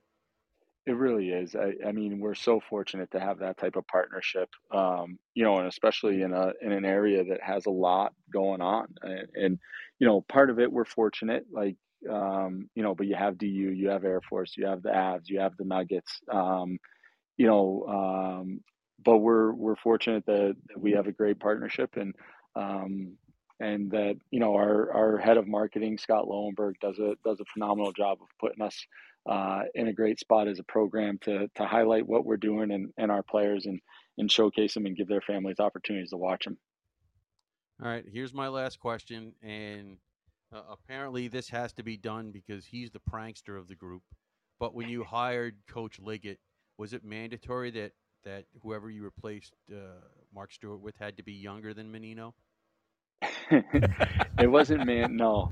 [0.87, 1.55] It really is.
[1.55, 5.59] I, I mean, we're so fortunate to have that type of partnership, um, you know,
[5.59, 8.87] and especially in a in an area that has a lot going on.
[9.03, 9.59] And, and
[9.99, 11.75] you know, part of it we're fortunate, like
[12.09, 15.27] um, you know, but you have DU, you have Air Force, you have the Avs,
[15.27, 16.77] you have the Nuggets, um,
[17.37, 18.61] you know, um,
[19.03, 22.13] but we're we're fortunate that, that we have a great partnership and
[22.55, 23.17] um,
[23.59, 27.45] and that you know our our head of marketing Scott Lowenberg does a does a
[27.53, 28.85] phenomenal job of putting us
[29.29, 32.91] uh, in a great spot as a program to to highlight what we're doing and,
[32.97, 33.79] and our players and
[34.17, 36.57] and showcase them and give their families opportunities to watch them.
[37.81, 39.97] All right, here's my last question, and
[40.53, 44.03] uh, apparently this has to be done because he's the prankster of the group.
[44.59, 46.39] But when you hired Coach Liggett,
[46.77, 47.91] was it mandatory that
[48.25, 50.01] that whoever you replaced uh,
[50.33, 52.33] Mark Stewart with had to be younger than Mannino?
[53.51, 55.15] it wasn't man.
[55.15, 55.51] No,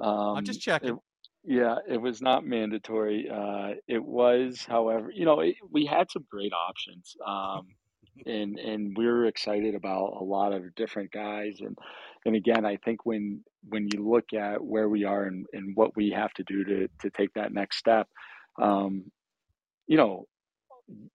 [0.00, 0.90] um, I'm just checking.
[0.90, 0.96] It,
[1.44, 3.28] yeah, it was not mandatory.
[3.32, 7.68] Uh, it was, however, you know, it, we had some great options, um,
[8.26, 11.58] and and we were excited about a lot of different guys.
[11.60, 11.76] And
[12.26, 15.96] and again, I think when when you look at where we are and, and what
[15.96, 18.08] we have to do to to take that next step,
[18.60, 19.04] um,
[19.86, 20.26] you know,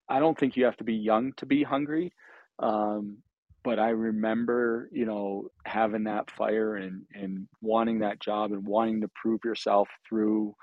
[0.07, 2.14] I don't think you have to be young to be hungry.
[2.59, 3.18] Um,
[3.64, 9.01] but I remember, you know, having that fire and and wanting that job and wanting
[9.01, 10.55] to prove yourself through,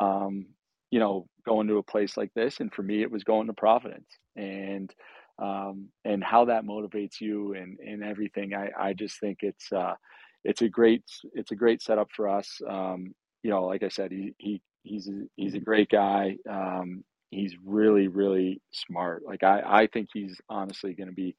[0.00, 0.46] um,
[0.92, 2.60] you know, going to a place like this.
[2.60, 4.94] And for me, it was going to Providence, and
[5.38, 8.54] um, and how that motivates you and and everything.
[8.54, 9.94] I I just think it's uh,
[10.44, 12.60] it's a great it's a great setup for us.
[12.68, 16.36] Um, you know, like I said, he he he's a, he's a great guy.
[16.48, 19.22] Um, he's really really smart.
[19.24, 21.36] Like I I think he's honestly going to be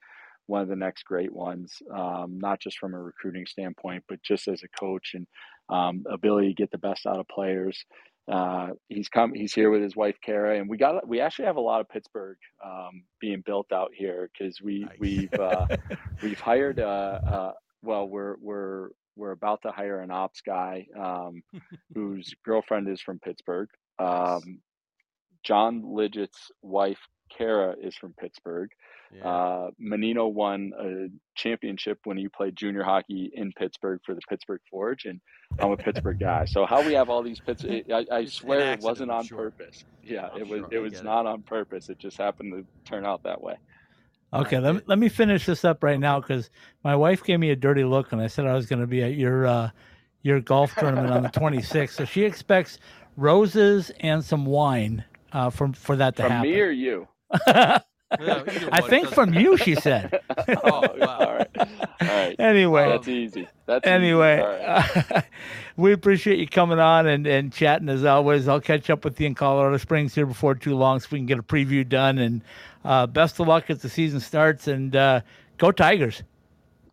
[0.48, 4.48] one of the next great ones, um, not just from a recruiting standpoint, but just
[4.48, 5.28] as a coach and
[5.70, 7.86] um, ability to get the best out of players.
[8.32, 9.34] Uh, he's come.
[9.34, 11.07] He's here with his wife Kara, and we got.
[11.07, 14.97] We actually have a lot of Pittsburgh um, being built out here because we Nice.
[14.99, 15.67] we've uh,
[16.21, 16.80] we've hired.
[16.80, 17.51] Uh, uh,
[17.82, 21.41] well, we're we're we're about to hire an ops guy um,
[21.93, 23.69] whose girlfriend is from Pittsburgh.
[23.99, 24.59] Um,
[25.43, 26.99] John Liggett's wife
[27.36, 28.69] Kara is from Pittsburgh.
[29.16, 29.24] Yeah.
[29.28, 34.62] Uh, Mannino won a championship when he played junior hockey in Pittsburgh for the Pittsburgh
[34.70, 35.22] Forge, and
[35.60, 36.45] I'm a Pittsburgh guy.
[36.45, 39.49] So how we have all these Pittsburgh, I, I swear it wasn't on sure.
[39.51, 39.86] purpose.
[40.03, 40.60] Yeah, I'm it was.
[40.60, 40.68] sure.
[40.72, 41.05] It was get it.
[41.05, 41.89] not on purpose.
[41.89, 43.55] It just happened to turn out that way.
[44.34, 46.49] Okay, let me, let me finish this up right now because
[46.84, 49.01] my wife gave me a dirty look and I said I was going to be
[49.01, 49.70] at your uh,
[50.22, 51.91] your golf tournament on the 26th.
[51.91, 52.80] So she expects
[53.16, 56.51] roses and some wine uh, from for that to From happen.
[56.51, 57.08] me or you?
[58.20, 59.41] Yeah, I think from matter.
[59.41, 60.22] you, she said.
[60.64, 61.18] Oh, wow.
[61.20, 62.36] all right, all right.
[62.39, 63.47] Anyway, That's easy.
[63.66, 63.93] That's easy.
[63.93, 65.26] anyway, All right.
[65.76, 68.47] we appreciate you coming on and, and chatting as always.
[68.47, 71.26] I'll catch up with you in Colorado Springs here before too long so we can
[71.26, 72.18] get a preview done.
[72.18, 72.43] And
[72.86, 74.68] uh, best of luck as the season starts.
[74.68, 75.22] And uh,
[75.58, 76.24] go Tigers.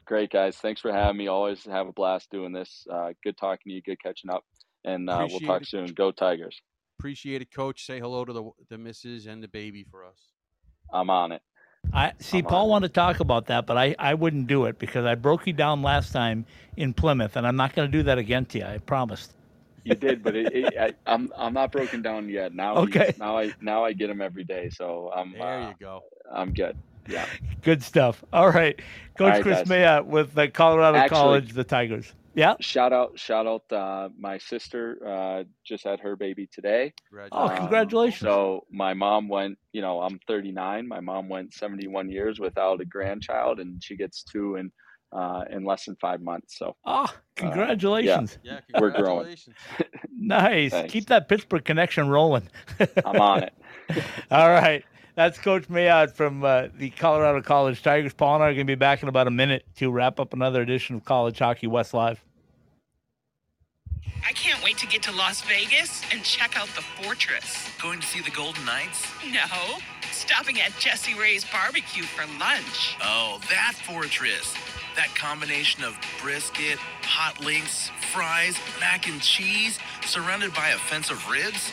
[0.04, 0.56] Great guys.
[0.56, 1.28] Thanks for having me.
[1.28, 2.86] Always have a blast doing this.
[2.90, 3.82] Uh, good talking to you.
[3.82, 4.44] Good catching up.
[4.84, 5.68] And uh, we'll talk it.
[5.68, 5.86] soon.
[5.86, 6.60] Go Tigers.
[6.98, 7.86] Appreciate it, Coach.
[7.86, 10.33] Say hello to the the missus and the baby for us.
[10.92, 11.42] I'm on it.
[11.92, 12.38] I see.
[12.38, 15.14] I'm Paul wanted to talk about that, but I, I wouldn't do it because I
[15.14, 18.46] broke you down last time in Plymouth, and I'm not going to do that again
[18.46, 18.64] to you.
[18.64, 19.34] I promised.
[19.84, 22.54] You did, but it, it, I, I'm I'm not broken down yet.
[22.54, 23.14] Now he's- Okay.
[23.18, 26.02] now I now I get him every day, so I'm There uh, you go.
[26.32, 26.76] I'm good.
[27.06, 27.26] Yeah.
[27.60, 28.24] Good stuff.
[28.32, 28.80] All right,
[29.18, 29.68] Coach right, Kris guys.
[29.68, 32.14] Mayotte with the Colorado Actually- College, the Tigers.
[32.34, 32.54] Yeah.
[32.60, 36.92] Shout out shout out uh, my sister uh, just had her baby today.
[37.32, 38.20] Oh, Um, congratulations.
[38.20, 40.88] So my mom went, you know, I'm 39.
[40.88, 44.70] My mom went 71 years without a grandchild, and she gets two in
[45.12, 46.58] uh, in less than five months.
[46.58, 48.38] So Oh, congratulations.
[48.42, 49.36] Yeah, We're growing.
[50.16, 50.70] Nice.
[50.70, 50.92] Thanks.
[50.92, 52.48] Keep that Pittsburgh connection rolling.
[53.04, 53.52] I'm on it.
[54.30, 54.82] All right.
[55.14, 58.12] That's Coach Mayotte from uh, the Colorado College Tigers.
[58.12, 60.32] Paul and I are going to be back in about a minute to wrap up
[60.32, 62.24] another edition of College Hockey West Live.
[64.26, 67.70] I can't wait to get to Las Vegas and check out the fortress.
[67.80, 69.06] Going to see the Golden Knights?
[69.30, 69.78] No,
[70.10, 72.96] stopping at Jesse Ray's barbecue for lunch.
[73.02, 74.54] Oh, that fortress.
[74.96, 81.28] That combination of brisket, hot links, fries, mac and cheese, surrounded by a fence of
[81.28, 81.72] ribs?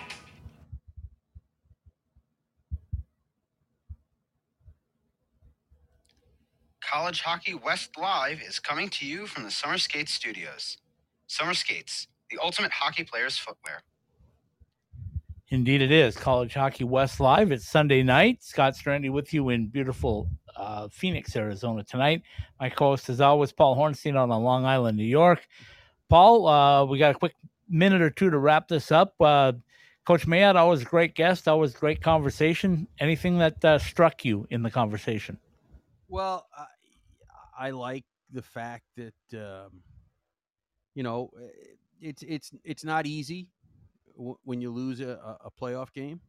[6.91, 10.77] College Hockey West Live is coming to you from the Summer Skates Studios.
[11.27, 13.81] Summer Skates, the ultimate hockey player's footwear.
[15.47, 17.49] Indeed, it is College Hockey West Live.
[17.53, 18.43] It's Sunday night.
[18.43, 20.27] Scott Strandy with you in beautiful
[20.57, 22.23] uh, Phoenix, Arizona tonight.
[22.59, 25.47] My co-host, as always, Paul Hornstein out on Long Island, New York.
[26.09, 27.35] Paul, uh, we got a quick
[27.69, 29.13] minute or two to wrap this up.
[29.17, 29.53] Uh,
[30.05, 32.85] Coach Mayotte, always a great guest, always great conversation.
[32.99, 35.37] Anything that uh, struck you in the conversation?
[36.09, 36.45] Well,
[37.67, 39.81] I, like the fact that um,
[40.95, 41.47] you know eh,
[42.01, 43.47] it's it's it's not easy
[44.17, 46.21] w- when you lose a, a playoff game.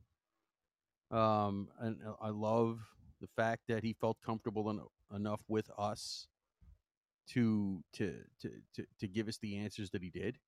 [1.11, 2.81] Um, and uh, I love
[3.21, 6.27] the fact that he felt comfortable en- enough with us
[7.29, 10.39] to to to to to give us the answers that he did.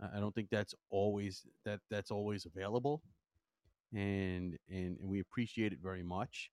[0.00, 3.02] I I don't think that's always that that's always available,
[3.94, 6.50] and and, and we appreciate it very much.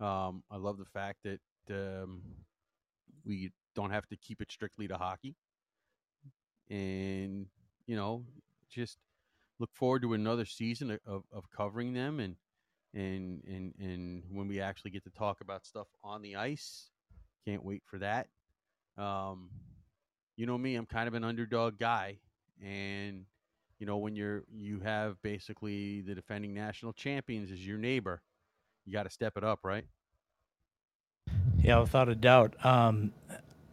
[0.00, 1.40] Um, I love the fact that
[1.70, 2.22] um,
[3.24, 5.36] we don't have to keep it strictly to hockey,
[6.70, 7.46] and
[7.86, 8.24] you know,
[8.68, 8.98] just
[9.58, 12.36] look forward to another season of- of, covering them and
[12.94, 16.90] and and and when we actually get to talk about stuff on the ice
[17.46, 18.28] can't wait for that.
[18.98, 19.50] Um
[20.36, 22.20] you know me i'm kind of an underdog guy.
[22.62, 23.26] And
[23.78, 28.22] you know when you're you have basically the defending national champions as your neighbor
[28.86, 29.86] you got to step it up right
[31.66, 32.54] Yeah, without a doubt.
[32.64, 33.12] Um,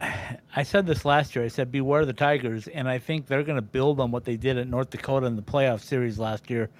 [0.00, 1.44] I said this last year.
[1.44, 2.66] I said, beware the Tigers.
[2.66, 5.36] And I think they're going to build on what they did at North Dakota in
[5.36, 6.70] the playoff series last year.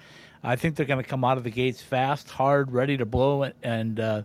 [0.43, 3.43] I think they're going to come out of the gates fast, hard, ready to blow
[3.43, 3.55] it.
[3.63, 4.23] And uh,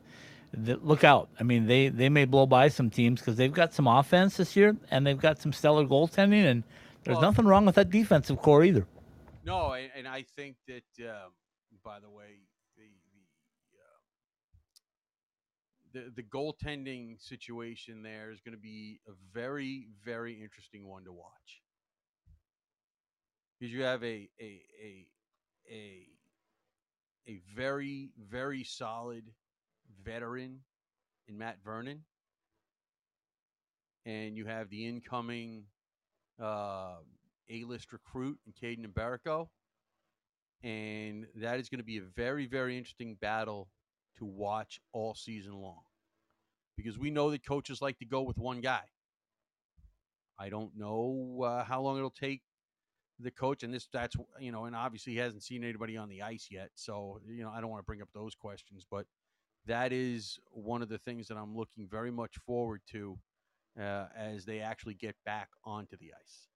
[0.52, 1.28] look out.
[1.38, 4.56] I mean, they, they may blow by some teams because they've got some offense this
[4.56, 6.44] year and they've got some stellar goaltending.
[6.44, 6.64] And
[7.04, 8.86] there's Well- nothing wrong with that defensive corps either.
[9.44, 11.30] No, and, and I think that, um,
[11.82, 12.40] by the way,
[15.92, 21.12] the the, goaltending situation there is going to be a very very interesting one to
[21.12, 21.62] watch.
[23.58, 25.06] Because you have a a a
[25.70, 26.06] a
[27.28, 29.24] a very very solid
[30.02, 30.60] veteran
[31.28, 32.04] in Matt Vernon,
[34.06, 35.64] and you have the incoming
[36.42, 36.96] uh,
[37.50, 39.48] A-list recruit in Kaidan Mbereko,
[40.62, 43.68] and that is going to be a very very interesting battle
[44.20, 45.80] to watch all season long
[46.76, 48.82] because we know that coaches like to go with one guy.
[50.38, 52.42] I don't know uh, how long it'll take
[53.18, 56.22] the coach, and this that's you know, and obviously he hasn't seen anybody on the
[56.22, 59.06] ice yet, so you know I don't want to bring up those questions, but
[59.66, 63.18] that is one of the things that I'm looking very much forward to
[63.78, 66.48] uh, as they actually get back onto the ice.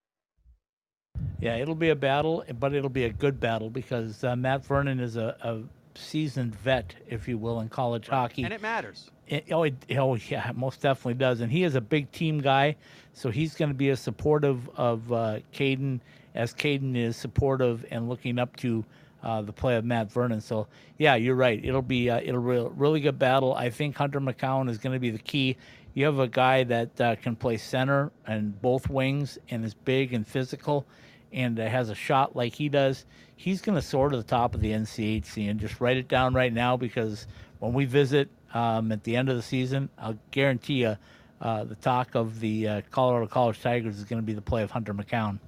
[1.41, 4.99] Yeah, it'll be a battle, but it'll be a good battle because uh, Matt Vernon
[4.99, 5.61] is a, a
[5.97, 8.43] seasoned vet, if you will, in college hockey.
[8.43, 9.11] and it matters.
[9.27, 11.41] It, oh, it, oh, yeah, most definitely does.
[11.41, 12.77] And he is a big team guy,
[13.13, 16.01] so he's going to be as supportive of uh, Kaidan
[16.35, 18.85] as Kaidan is supportive and looking up to
[19.23, 20.41] uh, the play of Matt Vernon.
[20.41, 20.67] So,
[20.99, 21.65] yeah, you're right.
[21.65, 23.55] It'll be uh, it'll be a really good battle.
[23.55, 25.57] I think Hunter McKown is going to be the key.
[25.95, 30.13] You have a guy that uh, can play center and both wings and is big
[30.13, 30.87] and physical
[31.35, 33.05] and has a shot like he does.
[33.37, 36.33] He's going to soar to the top of the NCHC and just write it down
[36.33, 37.27] right now because
[37.59, 40.97] when we visit um, at the end of the season, I'll guarantee you
[41.41, 44.63] uh, the talk of the uh, Colorado College Tigers is going to be the play
[44.63, 45.41] of Hunter McKown.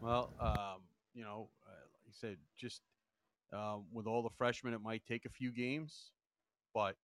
[0.00, 0.82] Well, um,
[1.14, 2.82] you know, uh, like I said, just
[3.52, 6.10] um, with all the freshmen, it might take a few games,
[6.74, 6.96] but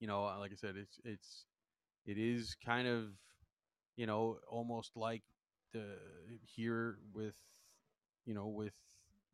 [0.00, 1.44] you know, uh, like I said, it's it's
[2.06, 3.06] it is kind of
[3.96, 5.22] you know almost like
[5.72, 5.84] the
[6.44, 7.34] here with
[8.24, 8.74] you know with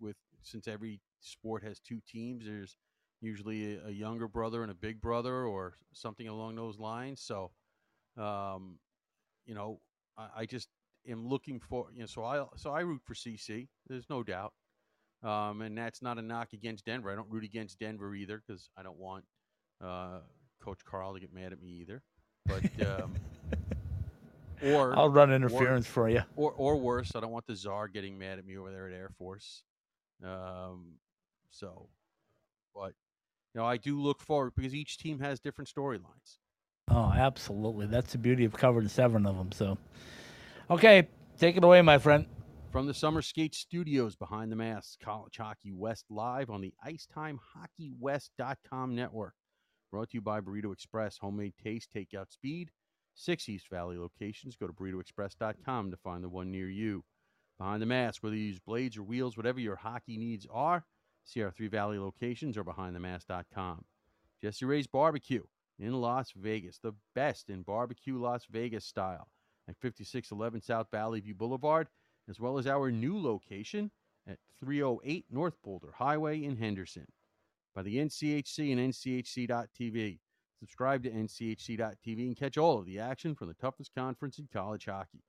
[0.01, 2.77] with since every sport has two teams, there's
[3.21, 7.21] usually a, a younger brother and a big brother or something along those lines.
[7.21, 7.51] So,
[8.17, 8.79] um,
[9.47, 9.81] you know,
[10.17, 10.69] I, I just
[11.09, 13.69] am looking for you know so I so I root for CC.
[13.89, 14.53] There's no doubt,
[15.23, 17.11] um, and that's not a knock against Denver.
[17.11, 19.25] I don't root against Denver either because I don't want
[19.85, 20.21] uh,
[20.63, 22.03] Coach Carle to get mad at me either.
[22.47, 23.15] But um,
[24.63, 26.23] or I'll run or- interference for you.
[26.37, 28.93] or or worse, I don't want the czar getting mad at me over there at
[28.93, 29.63] Air Force.
[30.25, 30.95] Um,
[31.51, 31.89] so,
[32.75, 32.93] but
[33.55, 36.39] you know, I do look forward because each team has different storylines.
[36.91, 37.87] Oh, absolutely.
[37.87, 39.53] That's the beauty of covering seven of them.
[39.53, 39.79] So,
[40.71, 42.27] okay, take it away, my friend.
[42.71, 48.95] From the Summer Skate Studios behind the mask, College Hockey West live on the IcetimeHockeyWest.com
[48.95, 49.35] network.
[49.91, 52.71] Brought to you by Burrito Express, homemade taste, takeout speed.
[53.19, 54.55] Six East Valley locations.
[54.55, 57.05] Go to burritoexpress.com to find the one near you.
[57.59, 60.85] Behind the mask, whether you use blades or wheels, whatever your hockey needs are,
[61.25, 63.85] see our three Valley locations or behindthemask.com.
[64.41, 65.43] Jessie Rae's Barbecue
[65.81, 69.29] in Las Vegas, the best in barbecue Las Vegas style
[69.69, 71.89] at 5611 South Valley View Boulevard,
[72.29, 73.91] as well as our new location
[74.29, 77.07] at 308 North Boulder Highway in Henderson.
[77.75, 80.21] By the NCHC and NCHC.TV.
[80.59, 84.87] Subscribe to NCHC.TV and catch all of the action from the toughest conference in college
[84.87, 85.23] hockey.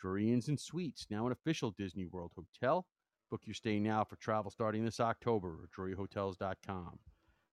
[0.00, 2.86] Drury Inns and Suites, now an official Disney World hotel.
[3.30, 6.98] Book your stay now for travel starting this October at druryhotels.com.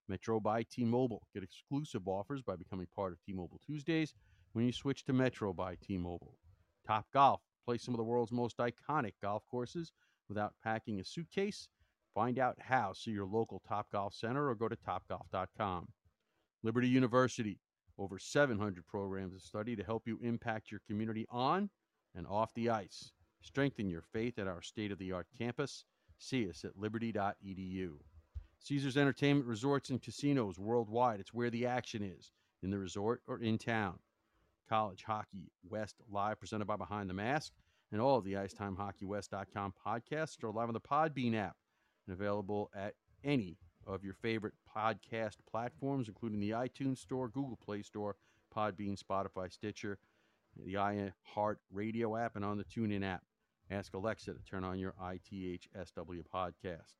[0.08, 1.28] Metro by T Mobile.
[1.34, 4.14] Get exclusive offers by becoming part of T Mobile Tuesdays
[4.52, 6.38] when you switch to Metro by T Mobile.
[6.86, 7.42] Top Golf.
[7.66, 9.92] Play some of the world's most iconic golf courses
[10.28, 11.70] without packing a suitcase.
[12.14, 12.94] Find out how.
[12.94, 15.88] See your local Top Golf Center or go to topgolf.com.
[16.64, 17.60] Liberty University.
[18.00, 21.70] Over 700 programs of study to help you impact your community on
[22.16, 23.12] and off the ice.
[23.42, 25.86] Strengthen your faith at our state of the art campus.
[26.18, 27.92] See us at liberty.edu.
[28.60, 31.20] Caesars Entertainment Resorts and Casinos worldwide.
[31.20, 32.32] It's where the action is,
[32.64, 34.00] in the resort or in town.
[34.70, 37.52] College Hockey West Live, presented by Behind the Mask,
[37.92, 41.58] and all of the IcetimeHockeyWest.com podcasts are live on the Podbean app
[42.08, 42.94] and available at
[43.24, 48.16] any of your favorite podcast platforms, including the iTunes Store, Google Play Store,
[48.56, 49.98] Podbean, Spotify, Stitcher,
[50.66, 53.24] the iHeart Radio app, and on the TuneIn app.
[53.72, 56.94] Ask Alexa to turn on your ITHSW podcast.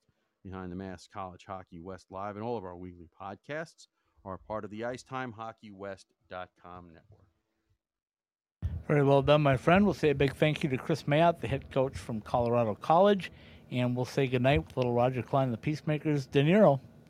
[0.44, 3.88] Behind the Mask College Hockey West Live and all of our weekly podcasts
[4.26, 7.28] are part of the IcetimeHockeyWest.com network.
[8.88, 9.86] Very well done, my friend.
[9.86, 13.32] We'll say a big thank you to Kris Mayotte, the head coach from Colorado College.
[13.72, 16.26] And we'll say goodnight with little Roger Clyne, the Peacemakers.
[16.26, 16.80] De Niro.